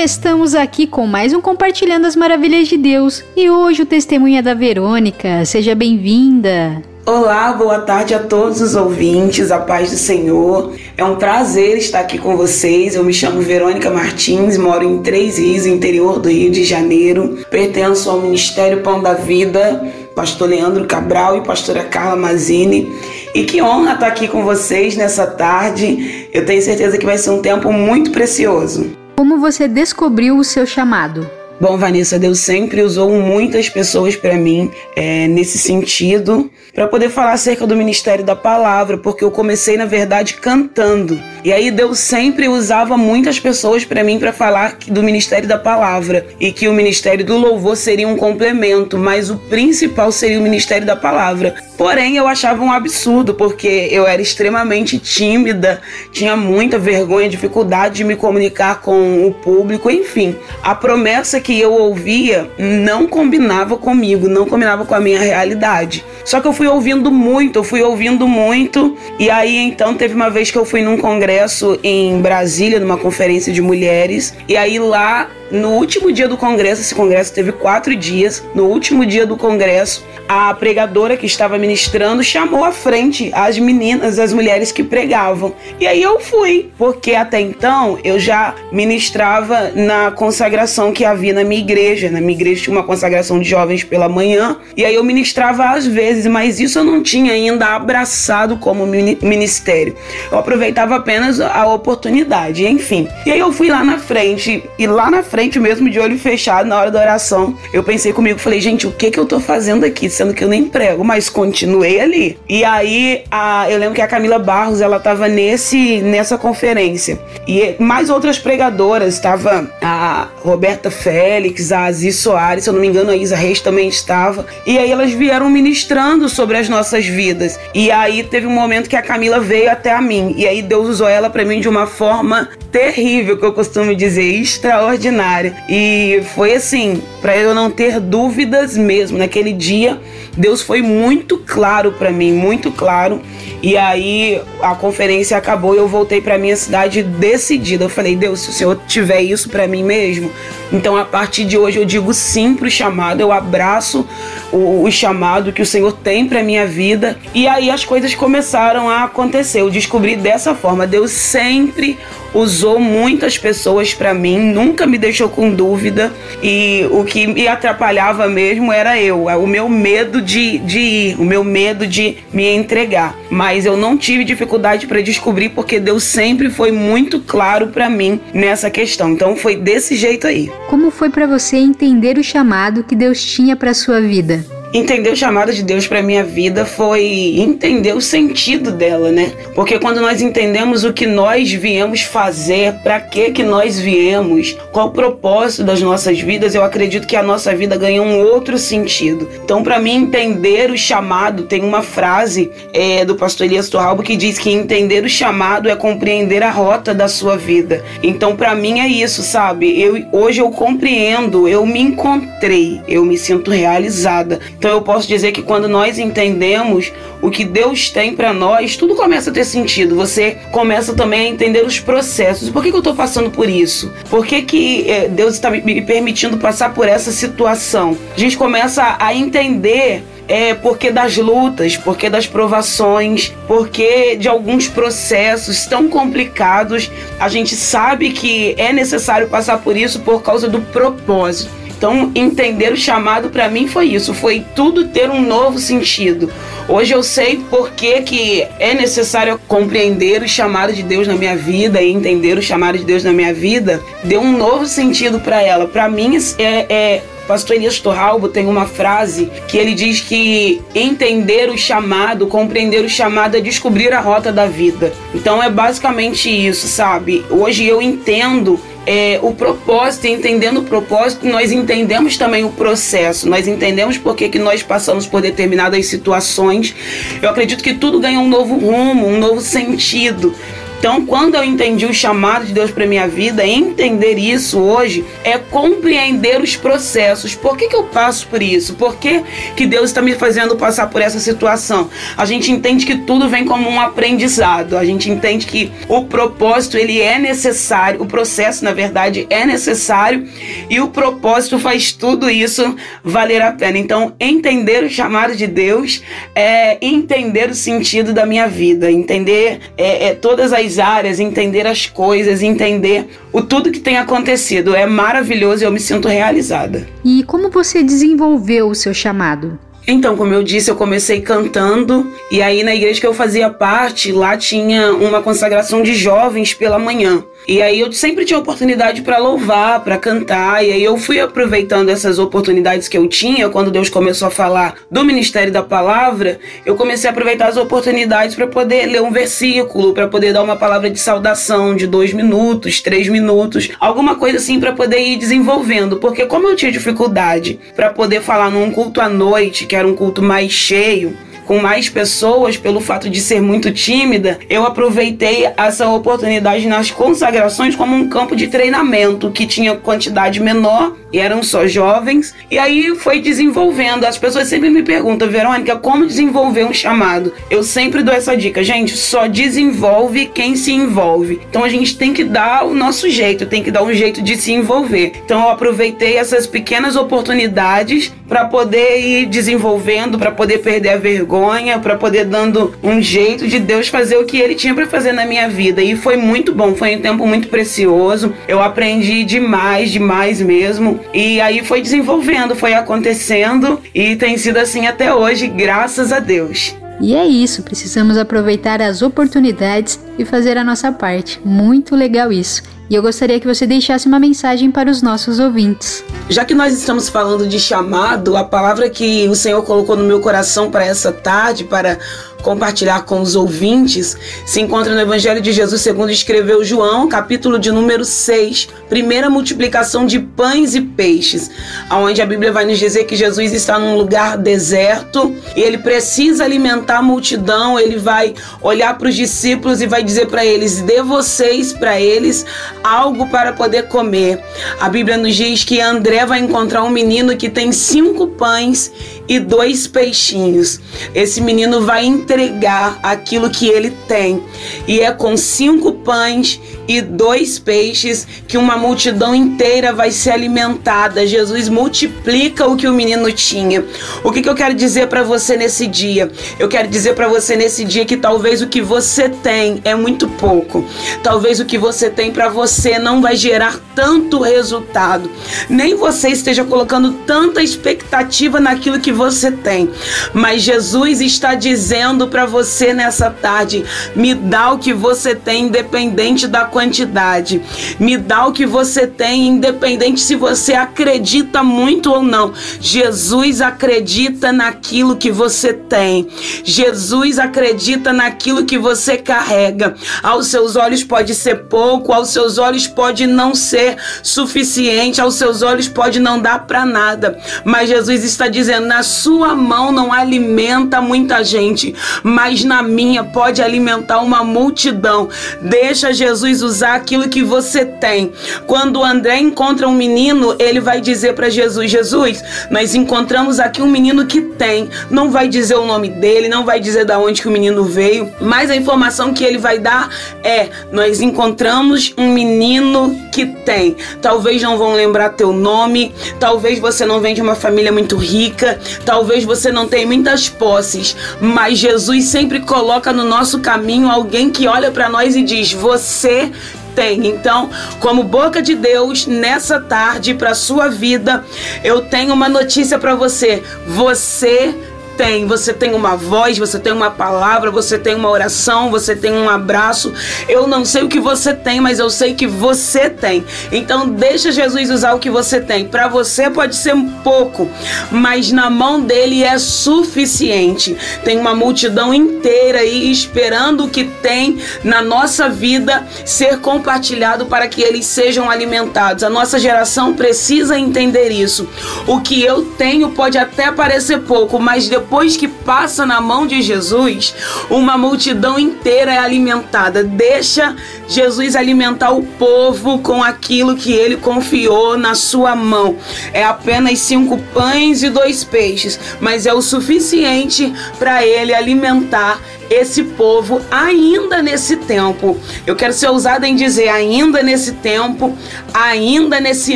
[0.04, 4.42] estamos aqui com mais um Compartilhando as Maravilhas de Deus e hoje o testemunho é
[4.42, 5.44] da Verônica.
[5.44, 6.82] Seja bem-vinda.
[7.06, 10.74] Olá, boa tarde a todos os ouvintes, a paz do Senhor.
[10.98, 12.96] É um prazer estar aqui com vocês.
[12.96, 17.38] Eu me chamo Verônica Martins, moro em Três Rios, interior do Rio de Janeiro.
[17.52, 22.92] Pertenço ao Ministério Pão da Vida, pastor Leandro Cabral e pastora Carla Mazini.
[23.36, 26.28] E que honra estar aqui com vocês nessa tarde.
[26.34, 28.90] Eu tenho certeza que vai ser um tempo muito precioso.
[29.16, 31.37] Como você descobriu o seu chamado?
[31.60, 37.34] Bom, Vanessa, Deus sempre usou muitas pessoas para mim é, nesse sentido, para poder falar
[37.34, 41.20] acerca do ministério da palavra, porque eu comecei, na verdade, cantando.
[41.48, 46.28] E aí Deus sempre usava muitas pessoas para mim para falar do ministério da palavra
[46.42, 50.86] e que o ministério do louvor seria um complemento, mas o principal seria o ministério
[50.86, 51.56] da palavra.
[51.78, 55.80] Porém, eu achava um absurdo, porque eu era extremamente tímida,
[56.12, 60.36] tinha muita vergonha, dificuldade de me comunicar com o público, enfim.
[60.62, 66.04] A promessa que eu ouvia não combinava comigo, não combinava com a minha realidade.
[66.26, 70.30] Só que eu fui ouvindo muito, eu fui ouvindo muito, e aí então teve uma
[70.30, 71.37] vez que eu fui num congresso
[71.84, 76.94] em Brasília, numa conferência de mulheres, e aí lá no último dia do congresso, esse
[76.94, 78.44] congresso teve quatro dias.
[78.54, 84.20] No último dia do congresso, a pregadora que estava ministrando chamou à frente as meninas,
[84.20, 85.54] as mulheres que pregavam.
[85.80, 91.44] E aí eu fui, porque até então eu já ministrava na consagração que havia na
[91.44, 92.10] minha igreja.
[92.10, 95.86] Na minha igreja tinha uma consagração de jovens pela manhã, e aí eu ministrava às
[95.86, 99.96] vezes, mas isso eu não tinha ainda abraçado como ministério.
[100.32, 103.08] Eu aproveitava apenas a oportunidade, enfim.
[103.26, 106.18] E aí eu fui lá na frente, e lá na frente frente mesmo, de olho
[106.18, 107.56] fechado, na hora da oração.
[107.72, 110.10] Eu pensei comigo, falei, gente, o que que eu tô fazendo aqui?
[110.10, 112.40] Sendo que eu nem prego, mas continuei ali.
[112.50, 117.20] E aí, a, eu lembro que a Camila Barros, ela tava nesse, nessa conferência.
[117.48, 122.88] E mais outras pregadoras, estava a Roberta Félix, a Aziz Soares, se eu não me
[122.88, 124.44] engano, a Isa Reis também estava.
[124.66, 127.60] E aí elas vieram ministrando sobre as nossas vidas.
[127.76, 130.34] E aí teve um momento que a Camila veio até a mim.
[130.36, 134.22] E aí Deus usou ela para mim de uma forma terrível, que eu costumo dizer,
[134.22, 139.18] extraordinária e foi assim, para eu não ter dúvidas mesmo.
[139.18, 140.00] Naquele dia,
[140.38, 143.20] Deus foi muito claro para mim, muito claro.
[143.64, 147.86] E aí a conferência acabou e eu voltei para minha cidade decidida.
[147.86, 150.32] Eu falei: "Deus, se o Senhor tiver isso para mim mesmo,
[150.72, 154.08] então a partir de hoje eu digo sim pro chamado, eu abraço
[154.52, 157.18] o, o chamado que o Senhor tem para minha vida".
[157.34, 159.62] E aí as coisas começaram a acontecer.
[159.62, 161.98] Eu descobri dessa forma, Deus sempre
[162.34, 166.12] usou muitas pessoas para mim, nunca me deixou com dúvida
[166.44, 171.26] e o que me atrapalhava mesmo era eu, o meu medo de, de ir, o
[171.26, 173.16] meu medo de me entregar.
[173.30, 178.20] Mas eu não tive dificuldade para descobrir porque Deus sempre foi muito claro para mim
[178.34, 179.12] nessa questão.
[179.12, 180.52] Então foi desse jeito aí.
[180.70, 184.57] Como foi para você entender o chamado que Deus tinha para sua vida?
[184.78, 189.32] Entender o chamado de Deus para minha vida foi entender o sentido dela, né?
[189.56, 194.90] Porque quando nós entendemos o que nós viemos fazer, para que que nós viemos, qual
[194.90, 199.28] o propósito das nossas vidas, eu acredito que a nossa vida ganha um outro sentido.
[199.44, 204.16] Então, para mim entender o chamado, tem uma frase é, do pastor Elias Torralbo que
[204.16, 207.84] diz que entender o chamado é compreender a rota da sua vida.
[208.04, 209.82] Então, para mim é isso, sabe?
[209.82, 214.40] Eu hoje eu compreendo, eu me encontrei, eu me sinto realizada.
[214.67, 216.92] Então eu posso dizer que quando nós entendemos
[217.22, 219.96] o que Deus tem para nós, tudo começa a ter sentido.
[219.96, 222.50] Você começa também a entender os processos.
[222.50, 223.92] Por que, que eu estou passando por isso?
[224.10, 227.98] Por que, que é, Deus está me permitindo passar por essa situação?
[228.16, 234.68] A gente começa a entender é porque das lutas, porque das provações, porque de alguns
[234.68, 236.92] processos tão complicados.
[237.20, 241.50] A gente sabe que é necessário passar por isso por causa do propósito.
[241.78, 246.32] Então, entender o chamado para mim foi isso, foi tudo ter um novo sentido.
[246.68, 251.36] Hoje eu sei por que, que é necessário compreender o chamado de Deus na minha
[251.36, 255.42] vida e entender o chamado de Deus na minha vida, deu um novo sentido para
[255.42, 255.68] ela.
[255.68, 261.50] Para mim é, é Pastor Elias Torralbo tem uma frase que ele diz que entender
[261.50, 264.94] o chamado, compreender o chamado é descobrir a rota da vida.
[265.14, 267.24] Então é basicamente isso, sabe?
[267.30, 273.46] Hoje eu entendo é, o propósito, entendendo o propósito, nós entendemos também o processo, nós
[273.46, 276.74] entendemos por que, que nós passamos por determinadas situações.
[277.22, 280.34] Eu acredito que tudo ganha um novo rumo, um novo sentido.
[280.80, 285.38] Então, quando eu entendi o chamado de Deus para minha vida, entender isso hoje é
[285.38, 287.34] compreender os processos.
[287.34, 288.76] Por que, que eu passo por isso?
[288.76, 289.24] Por que,
[289.56, 291.90] que Deus está me fazendo passar por essa situação?
[292.16, 294.78] A gente entende que tudo vem como um aprendizado.
[294.78, 300.28] A gente entende que o propósito ele é necessário, o processo, na verdade, é necessário
[300.70, 303.80] e o propósito faz tudo isso valer a pena.
[303.80, 306.04] Então, entender o chamado de Deus
[306.36, 311.86] é entender o sentido da minha vida, entender é, é todas as áreas, entender as
[311.86, 314.76] coisas, entender o tudo que tem acontecido.
[314.76, 316.88] É maravilhoso e eu me sinto realizada.
[317.04, 319.58] E como você desenvolveu o seu chamado?
[319.88, 324.12] Então, como eu disse, eu comecei cantando e aí na igreja que eu fazia parte,
[324.12, 327.24] lá tinha uma consagração de jovens pela manhã.
[327.48, 331.88] E aí eu sempre tinha oportunidade para louvar, para cantar, e aí eu fui aproveitando
[331.88, 333.48] essas oportunidades que eu tinha.
[333.48, 338.36] Quando Deus começou a falar do ministério da palavra, eu comecei a aproveitar as oportunidades
[338.36, 342.82] para poder ler um versículo, para poder dar uma palavra de saudação de dois minutos,
[342.82, 347.92] três minutos, alguma coisa assim para poder ir desenvolvendo, porque como eu tinha dificuldade para
[347.92, 351.16] poder falar num culto à noite, que era um culto mais cheio,
[351.48, 357.74] com mais pessoas, pelo fato de ser muito tímida, eu aproveitei essa oportunidade nas consagrações
[357.74, 362.36] como um campo de treinamento que tinha quantidade menor e eram só jovens.
[362.52, 364.04] E aí foi desenvolvendo.
[364.04, 367.34] As pessoas sempre me perguntam, Verônica, como desenvolver um chamado?
[367.50, 371.40] Eu sempre dou essa dica, gente, só desenvolve quem se envolve.
[371.50, 374.36] Então a gente tem que dar o nosso jeito, tem que dar um jeito de
[374.36, 375.14] se envolver.
[375.24, 381.37] Então eu aproveitei essas pequenas oportunidades para poder ir desenvolvendo, para poder perder a vergonha
[381.38, 385.12] vergonha, para poder dando um jeito de Deus fazer o que ele tinha para fazer
[385.12, 385.82] na minha vida.
[385.82, 388.34] E foi muito bom, foi um tempo muito precioso.
[388.48, 391.00] Eu aprendi demais, demais mesmo.
[391.14, 396.76] E aí foi desenvolvendo, foi acontecendo e tem sido assim até hoje, graças a Deus.
[397.00, 401.40] E é isso, precisamos aproveitar as oportunidades e fazer a nossa parte.
[401.46, 402.64] Muito legal isso.
[402.90, 406.04] E eu gostaria que você deixasse uma mensagem para os nossos ouvintes.
[406.30, 410.20] Já que nós estamos falando de chamado, a palavra que o Senhor colocou no meu
[410.20, 412.00] coração para essa tarde, para
[412.42, 417.72] compartilhar com os ouvintes, se encontra no Evangelho de Jesus, segundo escreveu João, capítulo de
[417.72, 421.50] número 6, primeira multiplicação de pães e peixes,
[421.90, 426.44] aonde a Bíblia vai nos dizer que Jesus está num lugar deserto e ele precisa
[426.44, 431.02] alimentar a multidão, ele vai olhar para os discípulos e vai dizer para eles: "Dê
[431.02, 432.46] vocês para eles
[432.84, 434.42] algo para poder comer".
[434.80, 438.92] A Bíblia nos diz que André vai encontrar um menino que tem cinco pães
[439.28, 440.80] e dois peixinhos.
[441.14, 444.44] Esse menino vai entregar aquilo que ele tem.
[444.88, 451.28] E é com cinco pães e dois peixes que uma multidão inteira vai ser alimentada.
[451.28, 453.84] Jesus multiplica o que o menino tinha.
[454.24, 456.32] O que, que eu quero dizer para você nesse dia?
[456.58, 460.28] Eu quero dizer para você nesse dia que talvez o que você tem é muito
[460.28, 460.86] pouco.
[461.22, 465.30] Talvez o que você tem para você não vai gerar tanto resultado.
[465.70, 469.90] Nem você esteja colocando tanta expectativa naquilo que você tem.
[470.34, 473.84] Mas Jesus está dizendo para você nessa tarde:
[474.16, 477.60] me dá o que você tem, independente da quantidade.
[478.00, 482.54] Me dá o que você tem, independente se você acredita muito ou não.
[482.80, 486.28] Jesus acredita naquilo que você tem.
[486.64, 489.96] Jesus acredita naquilo que você carrega.
[490.22, 495.64] Aos seus olhos pode ser pouco, aos seus olhos pode não ser suficiente, aos seus
[495.64, 497.40] olhos pode não dar para nada.
[497.66, 503.64] Mas Jesus está dizendo: na sua mão não alimenta muita gente, mas na minha pode
[503.64, 505.28] alimentar uma multidão.
[505.60, 508.32] Deixa Jesus usar aquilo que você tem.
[508.66, 513.88] Quando André encontra um menino, ele vai dizer para Jesus: Jesus, nós encontramos aqui um
[513.88, 514.90] menino que tem.
[515.10, 518.32] Não vai dizer o nome dele, não vai dizer da onde que o menino veio,
[518.40, 520.10] mas a informação que ele vai dar
[520.44, 523.96] é: nós encontramos um menino que tem.
[524.22, 528.80] Talvez não vão lembrar teu nome, talvez você não venha de uma família muito rica,
[529.06, 534.68] Talvez você não tenha muitas posses, mas Jesus sempre coloca no nosso caminho alguém que
[534.68, 536.52] olha para nós e diz: Você
[536.96, 537.28] tem.
[537.28, 537.70] Então,
[538.00, 541.46] como boca de Deus, nessa tarde para sua vida,
[541.84, 543.62] eu tenho uma notícia para você.
[543.86, 544.76] Você
[545.18, 545.48] tem.
[545.48, 549.50] Você tem uma voz, você tem uma palavra, você tem uma oração, você tem um
[549.50, 550.14] abraço.
[550.48, 553.44] Eu não sei o que você tem, mas eu sei que você tem.
[553.72, 555.86] Então deixa Jesus usar o que você tem.
[555.86, 557.68] Para você pode ser um pouco,
[558.12, 560.96] mas na mão dele é suficiente.
[561.24, 567.68] Tem uma multidão inteira aí esperando o que tem na nossa vida ser compartilhado para
[567.68, 569.24] que eles sejam alimentados.
[569.24, 571.68] A nossa geração precisa entender isso.
[572.06, 576.46] O que eu tenho pode até parecer pouco, mas depois depois que passa na mão
[576.46, 577.34] de Jesus,
[577.70, 580.04] uma multidão inteira é alimentada.
[580.04, 580.76] Deixa
[581.08, 585.96] Jesus alimentar o povo com aquilo que ele confiou na sua mão.
[586.34, 593.04] É apenas cinco pães e dois peixes, mas é o suficiente para ele alimentar esse
[593.04, 595.38] povo ainda nesse tempo.
[595.66, 598.38] Eu quero ser ousada em dizer, ainda nesse tempo,
[598.74, 599.76] ainda nesse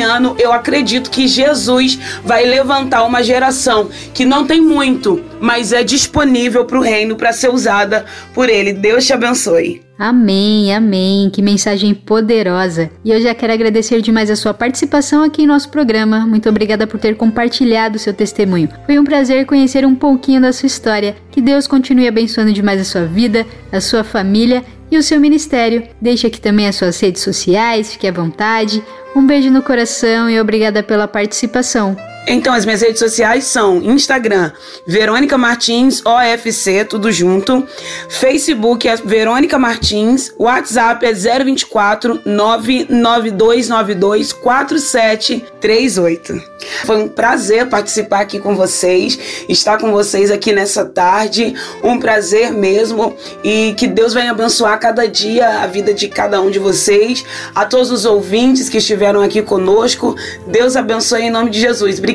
[0.00, 5.82] ano, eu acredito que Jesus vai levantar uma geração que não tem muito, mas é
[5.82, 8.72] disponível para o reino para ser usada por ele.
[8.72, 9.82] Deus te abençoe.
[9.98, 11.30] Amém, amém.
[11.30, 12.90] Que mensagem poderosa.
[13.04, 16.26] E eu já quero agradecer demais a sua participação aqui em nosso programa.
[16.26, 18.68] Muito obrigada por ter compartilhado seu testemunho.
[18.84, 21.14] Foi um prazer conhecer um pouquinho da sua história.
[21.30, 25.84] Que Deus continue abençoando demais a sua vida, a sua família e o seu ministério.
[26.00, 28.82] Deixe aqui também as suas redes sociais, fique à vontade.
[29.14, 31.96] Um beijo no coração e obrigada pela participação.
[32.26, 34.52] Então, as minhas redes sociais são Instagram,
[34.86, 37.66] Verônica Martins, OFC, tudo junto.
[38.08, 40.32] Facebook é Verônica Martins.
[40.38, 46.52] WhatsApp é 024 99292 4738.
[46.84, 49.18] Foi um prazer participar aqui com vocês,
[49.48, 51.54] estar com vocês aqui nessa tarde.
[51.82, 53.16] Um prazer mesmo.
[53.42, 57.24] E que Deus venha abençoar cada dia a vida de cada um de vocês.
[57.52, 60.14] A todos os ouvintes que estiveram aqui conosco.
[60.46, 61.98] Deus abençoe em nome de Jesus.
[61.98, 62.11] Obrigada.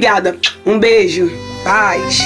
[0.65, 1.31] Um beijo.
[1.63, 2.19] Paz.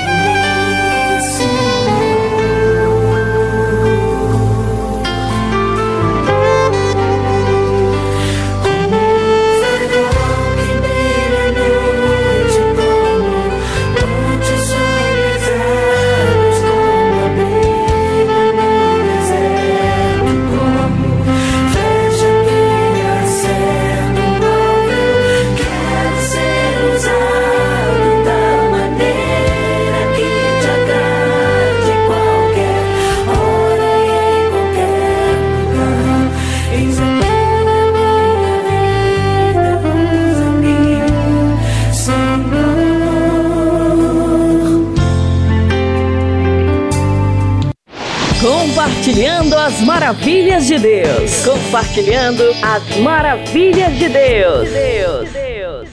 [49.12, 51.44] Compartilhando as maravilhas de Deus.
[51.44, 54.70] Compartilhando as maravilhas de Deus.
[54.70, 55.30] Deus.
[55.34, 55.90] Deus.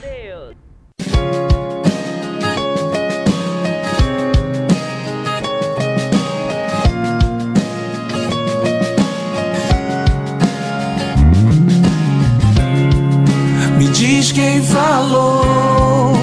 [13.77, 16.13] Me diz quem falou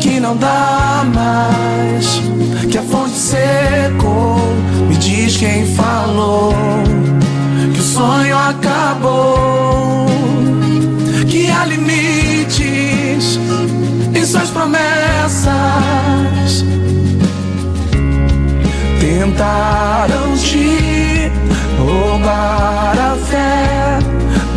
[0.00, 2.20] que não dá mais,
[2.68, 3.99] que a fonte secou.
[5.00, 6.54] Diz quem falou
[7.72, 10.06] que o sonho acabou,
[11.26, 13.38] que há limites
[14.14, 15.50] em suas promessas.
[19.00, 21.32] Tentaram te
[21.78, 23.98] roubar a fé.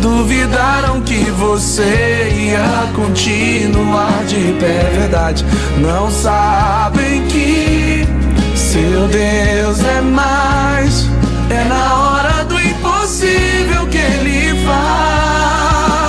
[0.02, 5.44] Duvidaram que você ia continuar de pé, é verdade.
[5.78, 7.83] Não sabem que
[8.94, 11.08] seu Deus é mais.
[11.50, 16.06] É na hora do impossível que Ele faz.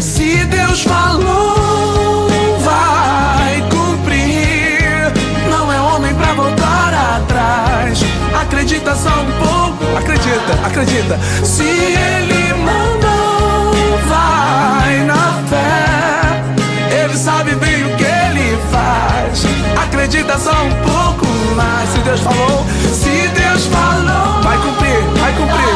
[0.00, 2.28] Se Deus falou,
[2.60, 5.12] vai cumprir.
[5.50, 8.00] Não é homem pra voltar atrás.
[8.40, 9.98] Acredita só um pouco.
[9.98, 11.18] Acredita, acredita.
[11.44, 16.42] Se Ele mandou, vai na fé.
[17.02, 17.93] Ele sabe bem o
[19.34, 19.44] faz.
[19.84, 21.88] Acredita só um pouco mais.
[21.90, 25.74] Se Deus falou, se Deus falou, vai cumprir, vai cumprir.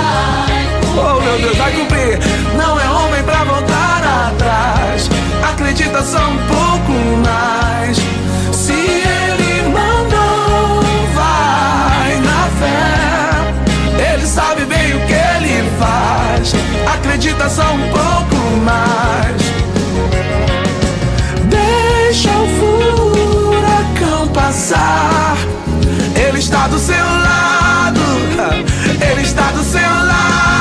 [0.97, 2.19] Oh meu Deus, vai cumprir.
[2.57, 5.11] Não é homem pra voltar atrás.
[5.51, 6.93] Acredita só um pouco
[7.25, 7.99] mais.
[8.53, 10.83] Se Ele mandou,
[11.15, 14.13] vai na fé.
[14.13, 16.55] Ele sabe bem o que Ele faz.
[16.95, 18.38] Acredita só um pouco
[26.17, 28.01] Ele está do seu lado,
[29.11, 30.58] ele está do seu lado.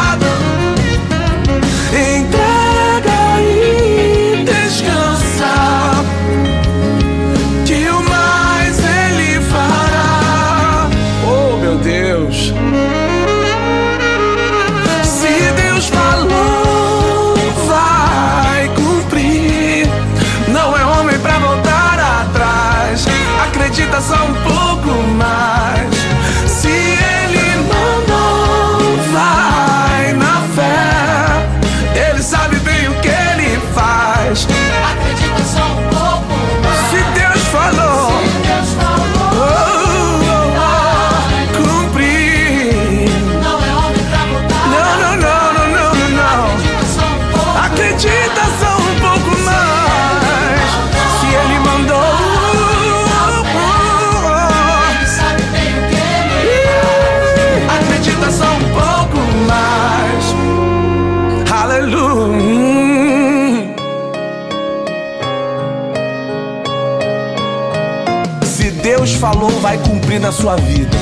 [69.62, 70.96] Vai cumprir na sua vida.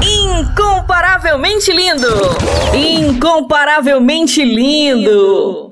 [0.00, 2.06] Incomparavelmente lindo!
[2.74, 5.71] Incomparavelmente lindo!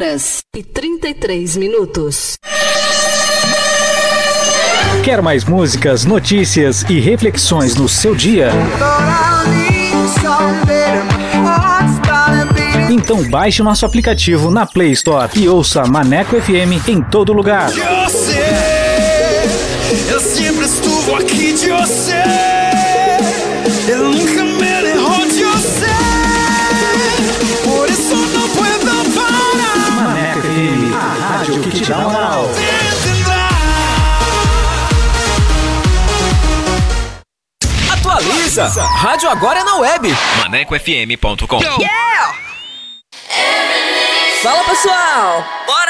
[0.00, 2.34] Horas e 33 minutos.
[5.04, 8.50] Quer mais músicas, notícias e reflexões no seu dia?
[12.90, 17.70] Então baixe o nosso aplicativo na Play Store e ouça Maneco FM em todo lugar.
[17.70, 18.40] Eu sei,
[20.10, 22.22] eu sempre estuvo aqui de você.
[23.86, 24.49] Eu nunca
[38.68, 40.14] Rádio agora é na web.
[40.36, 41.60] ManecoFM.com
[44.42, 45.44] Fala pessoal!
[45.66, 45.89] Bora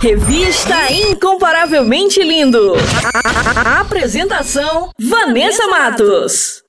[0.00, 2.74] Revista Incomparavelmente Lindo.
[3.12, 6.62] A- apresentação: Vanessa Matos.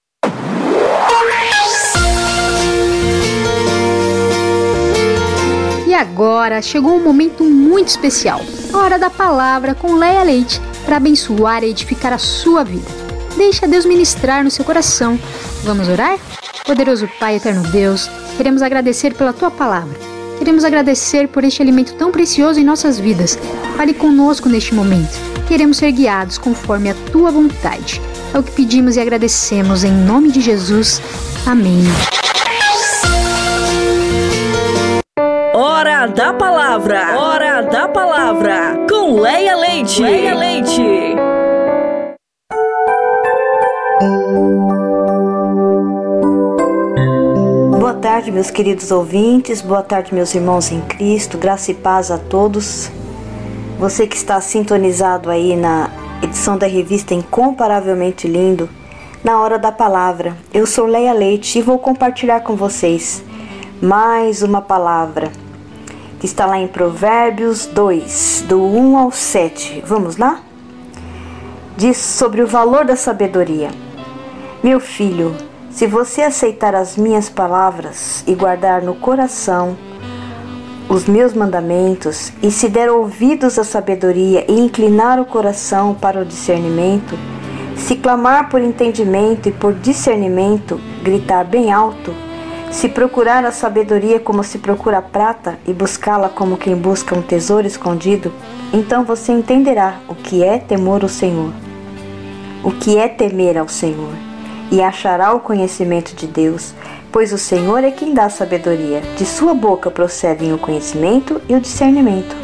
[5.88, 8.42] E agora chegou um momento muito especial,
[8.74, 12.88] hora da palavra com Leia Leite, para abençoar e edificar a sua vida.
[13.36, 15.20] Deixa Deus ministrar no seu coração.
[15.64, 16.18] Vamos orar?
[16.66, 19.98] Poderoso Pai, eterno Deus, queremos agradecer pela tua palavra.
[20.40, 23.38] Queremos agradecer por este alimento tão precioso em nossas vidas.
[23.76, 25.20] Fale conosco neste momento.
[25.50, 28.02] Queremos ser guiados conforme a tua vontade.
[28.34, 31.02] É o que pedimos e agradecemos em nome de Jesus.
[31.46, 31.84] Amém.
[35.54, 37.20] Hora da palavra.
[37.20, 38.78] Hora da palavra.
[38.90, 40.02] Com Leia Leite.
[40.02, 41.18] Leia Leite.
[48.00, 49.62] Tarde, meus queridos ouvintes.
[49.62, 51.38] Boa tarde, meus irmãos em Cristo.
[51.38, 52.90] Graça e paz a todos.
[53.78, 55.92] Você que está sintonizado aí na
[56.24, 58.70] edição da revista Incomparavelmente Lindo,
[59.22, 60.34] na hora da palavra.
[60.54, 63.22] Eu sou Leia Leite e vou compartilhar com vocês
[63.82, 65.30] mais uma palavra
[66.22, 69.84] que está lá em Provérbios 2, do 1 ao 7.
[69.86, 70.40] Vamos lá?
[71.76, 73.72] Diz sobre o valor da sabedoria.
[74.64, 75.36] Meu filho,
[75.70, 79.78] se você aceitar as minhas palavras e guardar no coração
[80.90, 86.26] os meus mandamentos, e se der ouvidos à sabedoria e inclinar o coração para o
[86.26, 87.16] discernimento,
[87.78, 92.12] se clamar por entendimento e por discernimento, gritar bem alto,
[92.72, 97.22] se procurar a sabedoria como se procura a prata e buscá-la como quem busca um
[97.22, 98.34] tesouro escondido,
[98.74, 101.54] então você entenderá o que é temor ao Senhor.
[102.64, 104.14] O que é temer ao Senhor,
[104.72, 106.74] e achará o conhecimento de Deus,
[107.12, 109.02] pois o Senhor é quem dá sabedoria.
[109.18, 112.36] De sua boca procedem o conhecimento e o discernimento.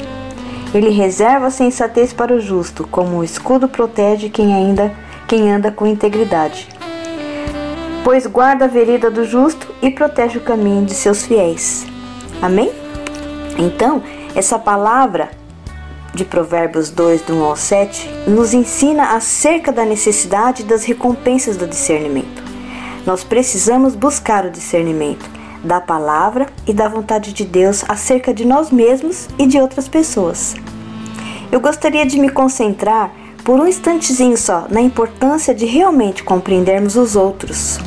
[0.73, 4.91] Ele reserva a sensatez para o justo, como o escudo protege quem ainda
[5.27, 6.67] quem anda com integridade
[8.05, 11.87] pois guarda a vereda do justo e protege o caminho de seus fiéis.
[12.39, 12.71] Amém?
[13.57, 14.03] Então,
[14.35, 15.31] essa palavra
[16.15, 21.67] de Provérbios 2, do 1 ao 7, nos ensina acerca da necessidade das recompensas do
[21.67, 22.43] discernimento.
[23.05, 25.29] Nós precisamos buscar o discernimento
[25.63, 30.55] da palavra e da vontade de Deus acerca de nós mesmos e de outras pessoas.
[31.51, 33.11] Eu gostaria de me concentrar
[33.43, 37.79] por um instantezinho só na importância de realmente compreendermos os outros.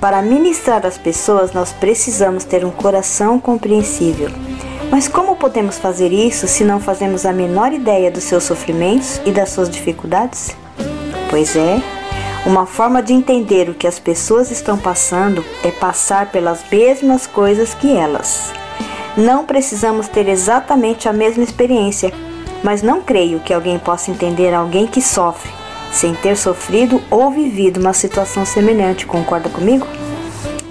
[0.00, 4.30] Para ministrar às pessoas, nós precisamos ter um coração compreensível.
[4.90, 9.30] Mas como podemos fazer isso se não fazemos a menor ideia dos seus sofrimentos e
[9.30, 10.56] das suas dificuldades?
[11.30, 11.80] Pois é,
[12.46, 17.74] uma forma de entender o que as pessoas estão passando é passar pelas mesmas coisas
[17.74, 18.50] que elas.
[19.16, 22.12] Não precisamos ter exatamente a mesma experiência,
[22.62, 25.50] mas não creio que alguém possa entender alguém que sofre
[25.92, 29.86] sem ter sofrido ou vivido uma situação semelhante, concorda comigo?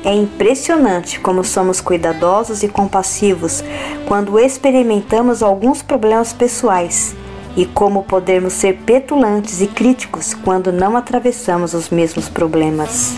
[0.08, 3.62] É impressionante como somos cuidadosos e compassivos
[4.08, 7.14] quando experimentamos alguns problemas pessoais
[7.58, 13.18] e como podemos ser petulantes e críticos quando não atravessamos os mesmos problemas.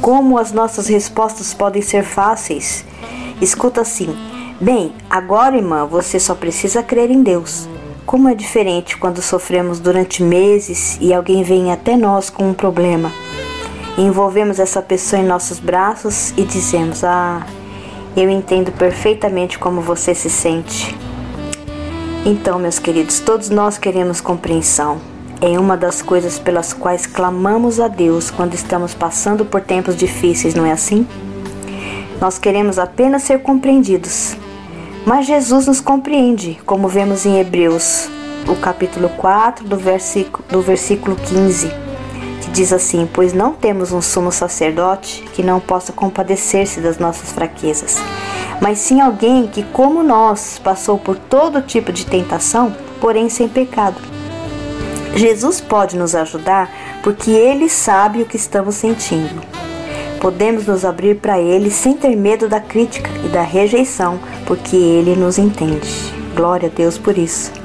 [0.00, 2.84] Como as nossas respostas podem ser fáceis?
[3.40, 4.12] Escuta assim:
[4.60, 7.68] Bem, agora, irmã, você só precisa crer em Deus.
[8.04, 13.12] Como é diferente quando sofremos durante meses e alguém vem até nós com um problema.
[13.98, 17.46] Envolvemos essa pessoa em nossos braços e dizemos: Ah,
[18.16, 20.96] eu entendo perfeitamente como você se sente.
[22.24, 25.00] Então, meus queridos, todos nós queremos compreensão.
[25.40, 30.54] É uma das coisas pelas quais clamamos a Deus quando estamos passando por tempos difíceis,
[30.54, 31.06] não é assim?
[32.20, 34.36] Nós queremos apenas ser compreendidos
[35.04, 38.08] mas Jesus nos compreende, como vemos em Hebreus,
[38.46, 41.74] o capítulo 4, do versículo, do versículo 15, que
[42.52, 47.98] diz assim: Pois não temos um sumo sacerdote que não possa compadecer-se das nossas fraquezas,
[48.60, 54.00] mas sim alguém que, como nós, passou por todo tipo de tentação, porém sem pecado.
[55.14, 56.70] Jesus pode nos ajudar
[57.02, 59.52] porque ele sabe o que estamos sentindo
[60.22, 65.16] podemos nos abrir para Ele sem ter medo da crítica e da rejeição, porque Ele
[65.16, 65.90] nos entende.
[66.36, 67.61] Glória a Deus por isso.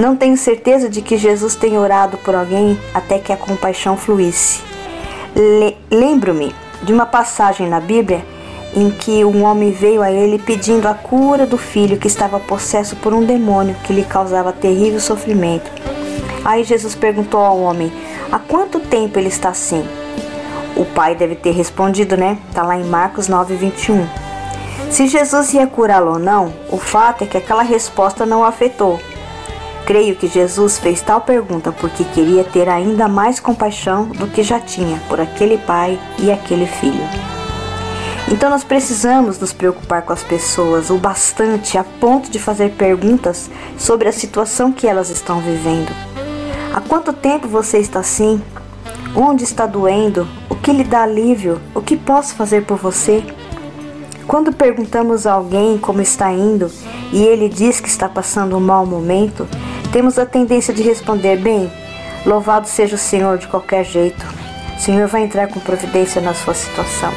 [0.00, 4.62] Não tenho certeza de que Jesus tenha orado por alguém até que a compaixão fluísse.
[5.36, 8.24] Le Lembro-me de uma passagem na Bíblia
[8.74, 12.96] em que um homem veio a ele pedindo a cura do filho que estava possesso
[12.96, 15.70] por um demônio que lhe causava terrível sofrimento.
[16.46, 17.92] Aí Jesus perguntou ao homem:
[18.32, 19.84] Há quanto tempo ele está assim?
[20.78, 22.38] O pai deve ter respondido, né?
[22.54, 24.08] Tá lá em Marcos 9, 21.
[24.90, 28.98] Se Jesus ia curá-lo ou não, o fato é que aquela resposta não o afetou.
[29.86, 34.60] Creio que Jesus fez tal pergunta porque queria ter ainda mais compaixão do que já
[34.60, 37.04] tinha por aquele pai e aquele filho.
[38.30, 43.50] Então nós precisamos nos preocupar com as pessoas o bastante a ponto de fazer perguntas
[43.76, 45.90] sobre a situação que elas estão vivendo.
[46.72, 48.40] Há quanto tempo você está assim?
[49.16, 50.28] Onde está doendo?
[50.48, 51.60] O que lhe dá alívio?
[51.74, 53.24] O que posso fazer por você?
[54.28, 56.70] Quando perguntamos a alguém como está indo
[57.12, 59.48] e ele diz que está passando um mau momento,
[59.92, 61.70] temos a tendência de responder: bem,
[62.24, 64.24] louvado seja o Senhor de qualquer jeito.
[64.76, 67.12] O Senhor vai entrar com providência na sua situação.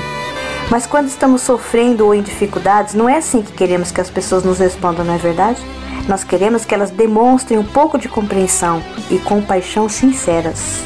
[0.69, 4.43] Mas quando estamos sofrendo ou em dificuldades, não é assim que queremos que as pessoas
[4.43, 5.61] nos respondam, não é verdade?
[6.07, 10.81] Nós queremos que elas demonstrem um pouco de compreensão e compaixão sinceras.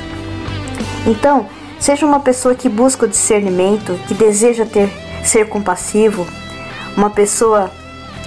[1.06, 1.48] Então,
[1.80, 4.90] seja uma pessoa que busca o discernimento, que deseja ter,
[5.24, 6.28] ser compassivo,
[6.96, 7.72] uma pessoa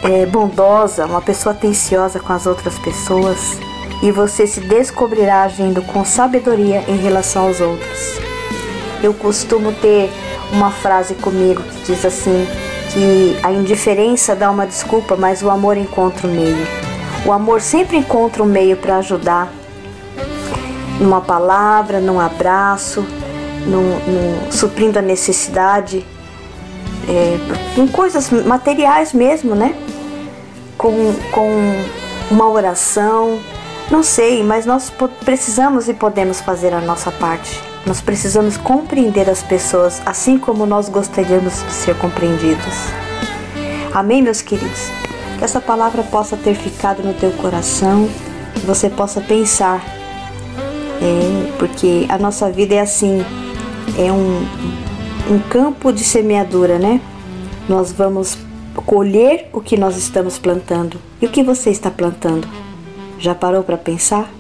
[0.03, 3.59] é, bondosa, uma pessoa atenciosa com as outras pessoas,
[4.03, 8.19] e você se descobrirá agindo com sabedoria em relação aos outros.
[9.03, 10.11] Eu costumo ter
[10.53, 12.47] uma frase comigo que diz assim:
[12.93, 16.67] que a indiferença dá uma desculpa, mas o amor encontra o meio.
[17.25, 19.53] O amor sempre encontra um meio para ajudar,
[20.99, 23.05] numa palavra, num abraço,
[23.67, 26.05] num, num, suprindo a necessidade,
[27.09, 27.39] é,
[27.79, 29.75] em coisas materiais mesmo, né?
[30.81, 31.51] Com, com
[32.31, 33.39] uma oração,
[33.90, 34.90] não sei, mas nós
[35.27, 37.61] precisamos e podemos fazer a nossa parte.
[37.85, 42.74] Nós precisamos compreender as pessoas assim como nós gostaríamos de ser compreendidos.
[43.93, 44.89] Amém, meus queridos?
[45.36, 48.09] Que essa palavra possa ter ficado no teu coração,
[48.55, 49.85] que você possa pensar,
[51.02, 53.23] é, porque a nossa vida é assim,
[53.98, 54.47] é um,
[55.31, 57.02] um campo de semeadura, né?
[57.69, 58.39] Nós vamos
[58.75, 60.99] colher o que nós estamos plantando.
[61.21, 62.49] E o que você está plantando?
[63.19, 64.31] Já parou para pensar?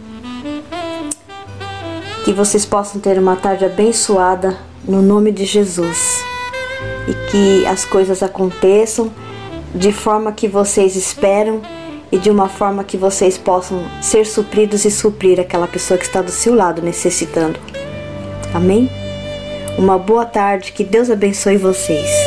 [2.24, 6.22] Que vocês possam ter uma tarde abençoada no nome de Jesus
[7.08, 9.10] e que as coisas aconteçam
[9.74, 11.60] de forma que vocês esperam
[12.12, 16.20] e de uma forma que vocês possam ser supridos e suprir aquela pessoa que está
[16.20, 17.58] do seu lado necessitando.
[18.52, 18.90] Amém?
[19.78, 22.19] Uma boa tarde, que Deus abençoe vocês.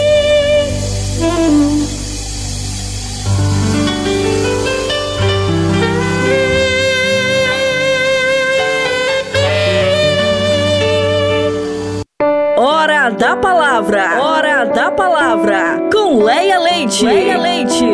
[13.03, 14.21] Hora da palavra.
[14.21, 15.89] Hora da palavra.
[15.91, 17.03] Com Leia Leite.
[17.05, 17.85] Leia Leite.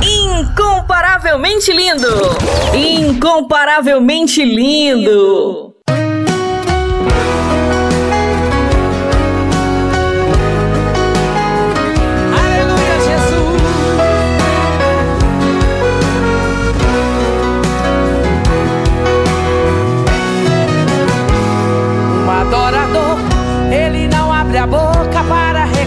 [0.00, 2.06] Incomparavelmente lindo.
[2.72, 5.73] Incomparavelmente lindo.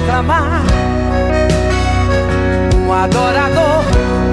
[0.07, 0.61] Reclamar.
[2.87, 3.83] Um adorador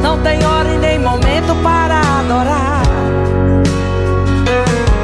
[0.03, 2.83] não tem hora e nem momento para adorar.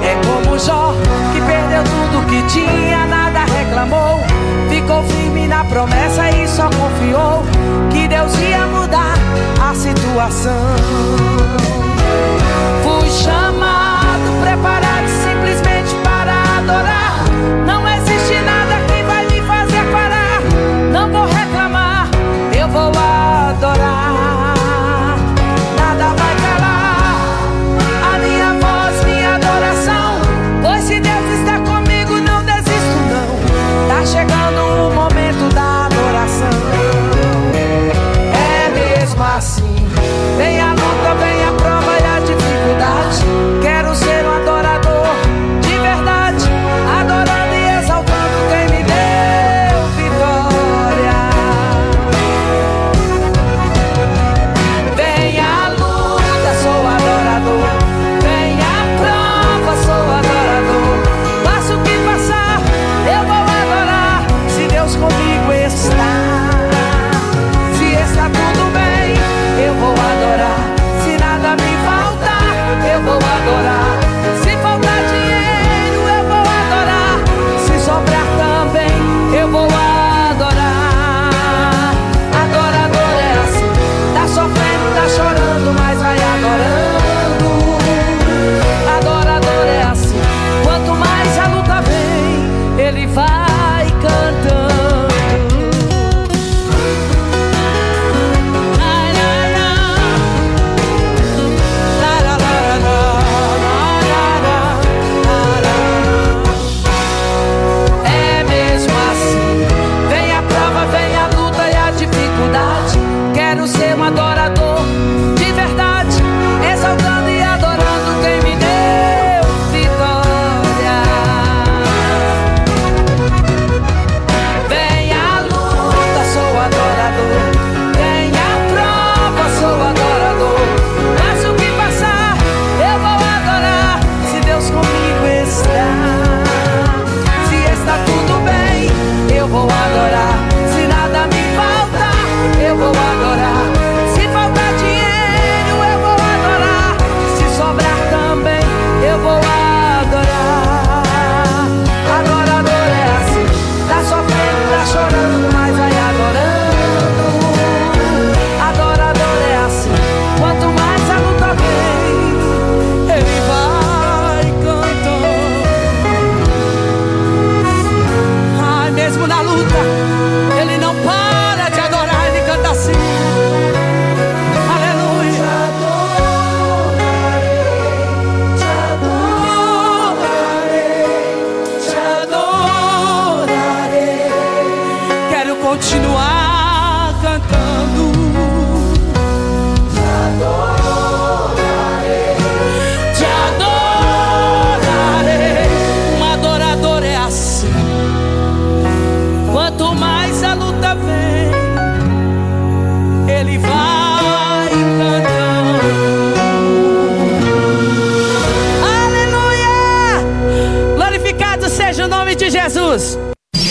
[0.03, 0.95] É como Jó
[1.33, 4.21] que perdeu tudo que tinha, nada reclamou.
[4.69, 7.43] Ficou firme na promessa e só confiou
[7.91, 9.15] que Deus ia mudar
[9.61, 10.77] a situação.
[12.83, 13.90] Fui chamado,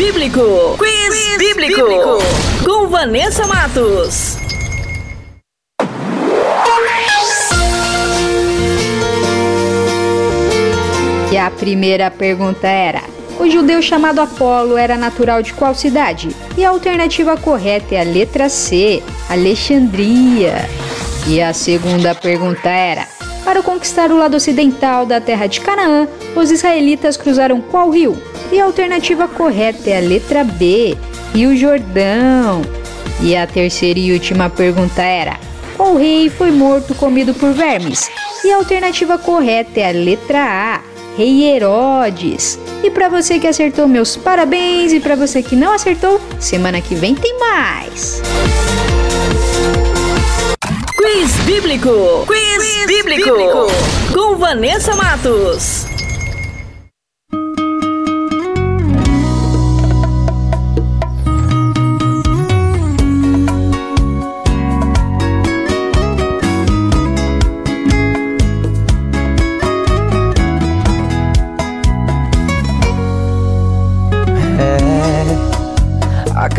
[0.00, 0.78] Bíblico!
[0.78, 1.82] Quiz, Quiz bíblico.
[1.82, 2.18] bíblico!
[2.64, 4.38] Com Vanessa Matos.
[11.30, 13.02] E a primeira pergunta era:
[13.38, 16.34] o judeu chamado Apolo era natural de qual cidade?
[16.56, 20.66] E a alternativa correta é a letra C, Alexandria.
[21.28, 23.06] E a segunda pergunta era:
[23.44, 28.29] para conquistar o lado ocidental da terra de Canaã, os israelitas cruzaram qual rio?
[28.52, 30.96] E a alternativa correta é a letra B,
[31.32, 32.62] Rio Jordão.
[33.22, 35.38] E a terceira e última pergunta era:
[35.76, 38.10] qual rei foi morto comido por vermes?
[38.44, 40.80] E a alternativa correta é a letra A,
[41.16, 42.58] Rei Herodes.
[42.82, 44.92] E para você que acertou, meus parabéns.
[44.92, 48.22] E para você que não acertou, semana que vem tem mais.
[50.96, 52.24] Quiz Bíblico.
[52.26, 53.30] Quiz, Quiz bíblico.
[53.30, 53.66] bíblico.
[54.12, 55.89] Com Vanessa Matos.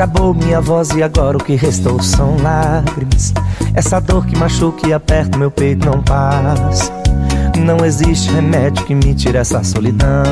[0.02, 3.32] Acabou minha voz e agora o que restou são lágrimas.
[3.76, 6.91] Essa dor que machuca e aperta meu peito não passa.
[7.56, 10.23] Não existe remédio que me tire essa solidão.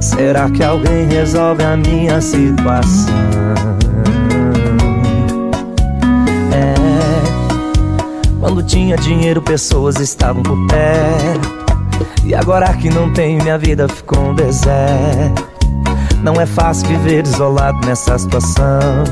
[0.00, 3.14] Será que alguém resolve a minha situação?
[6.52, 6.74] É.
[8.40, 11.60] Quando tinha dinheiro, pessoas estavam por perto.
[12.24, 15.49] E agora que não tenho, minha vida ficou um deserto.
[16.22, 19.04] Não é fácil viver isolado nessa situação.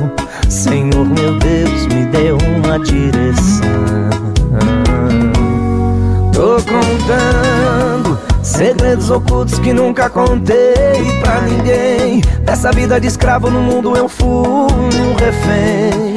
[0.49, 4.09] Senhor, meu Deus, me dê uma direção.
[6.33, 12.21] Tô contando segredos ocultos que nunca contei pra ninguém.
[12.43, 16.15] Dessa vida de escravo no mundo eu fui um refém.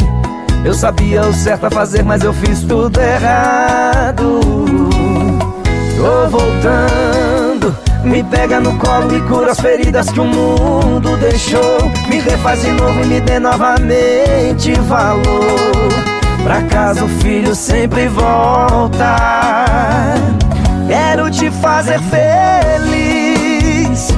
[0.63, 4.41] Eu sabia o certo a fazer, mas eu fiz tudo errado.
[5.97, 7.30] Tô voltando
[8.03, 11.91] me pega no colo e cura as feridas que o mundo deixou.
[12.07, 15.21] Me refaz de novo e me dê novamente valor.
[16.43, 19.15] Pra casa o filho sempre volta.
[20.87, 24.09] Quero te fazer feliz.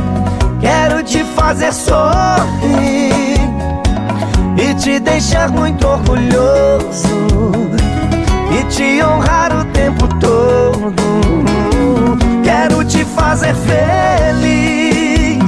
[0.62, 3.34] Quero te fazer sorrir.
[4.58, 7.28] E te deixar muito orgulhoso.
[8.58, 11.53] E te honrar o tempo todo
[12.44, 15.44] Quero te fazer feliz,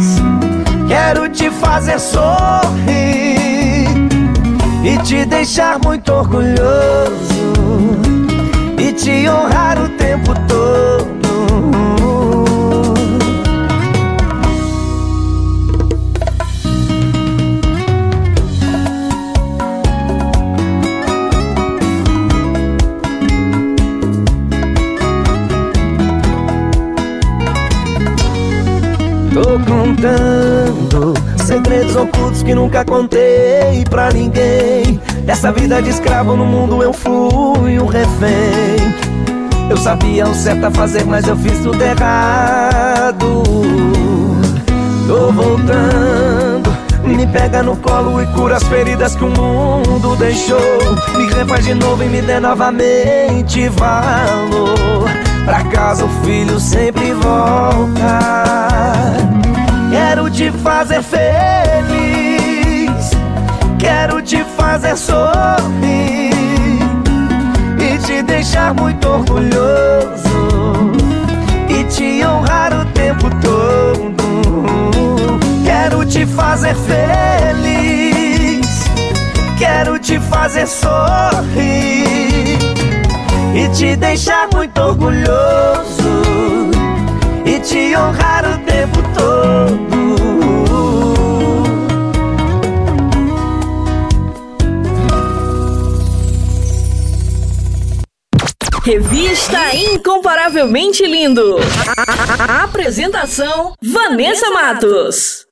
[0.87, 2.55] quero te fazer sorrir.
[4.83, 6.55] E te deixar muito orgulhoso.
[8.77, 10.94] E te honrar o tempo todo.
[29.35, 31.13] Tô contando
[31.45, 34.97] segredos ocultos que nunca contei pra ninguém.
[35.25, 38.77] Dessa vida de escravo no mundo eu fui um refém.
[39.69, 43.43] Eu sabia o certo a fazer, mas eu fiz tudo errado.
[45.05, 50.79] Tô voltando, me pega no colo e cura as feridas que o mundo deixou.
[51.17, 55.09] Me refaz de novo e me dê novamente valor.
[55.43, 58.64] Pra casa o filho sempre volta.
[59.91, 61.29] Quero te fazer feliz,
[63.79, 66.31] quero te fazer sorrir
[67.79, 70.91] e te deixar muito orgulhoso
[71.69, 74.15] e te honrar o tempo todo.
[75.63, 78.67] Quero te fazer feliz,
[79.57, 82.57] quero te fazer sorrir
[83.53, 86.21] e te deixar muito orgulhoso
[87.45, 88.54] e te honrar o.
[98.83, 101.57] Revista Incomparavelmente Lindo.
[102.47, 105.45] A apresentação: Vanessa Matos.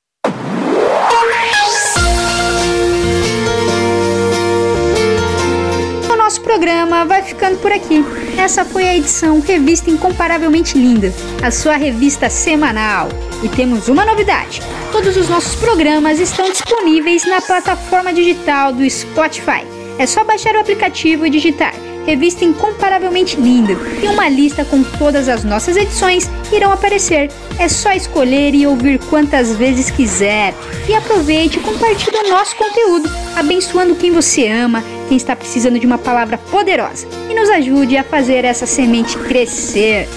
[6.54, 8.23] programa vai ficando por aqui.
[8.36, 11.12] Essa foi a edição Revista Incomparavelmente Linda,
[11.42, 13.08] a sua revista semanal.
[13.42, 19.64] E temos uma novidade: todos os nossos programas estão disponíveis na plataforma digital do Spotify.
[19.98, 21.74] É só baixar o aplicativo e digitar
[22.04, 27.30] revista incomparavelmente linda, e uma lista com todas as nossas edições irão aparecer.
[27.58, 30.54] É só escolher e ouvir quantas vezes quiser.
[30.88, 35.86] E aproveite e compartilhe o nosso conteúdo, abençoando quem você ama, quem está precisando de
[35.86, 40.08] uma palavra poderosa, e nos ajude a fazer essa semente crescer.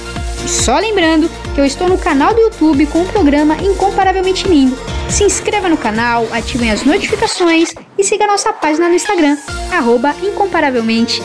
[0.44, 4.76] E só lembrando que eu estou no canal do YouTube com o programa Incomparavelmente Lindo.
[5.08, 9.38] Se inscreva no canal, ativem as notificações e siga nossa página no Instagram,
[9.72, 11.22] arroba incomparavelmente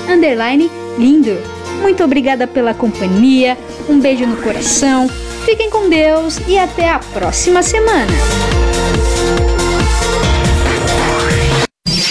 [0.99, 1.39] lindo.
[1.81, 3.57] Muito obrigada pela companhia,
[3.89, 5.09] um beijo no coração,
[5.47, 8.13] fiquem com Deus e até a próxima semana.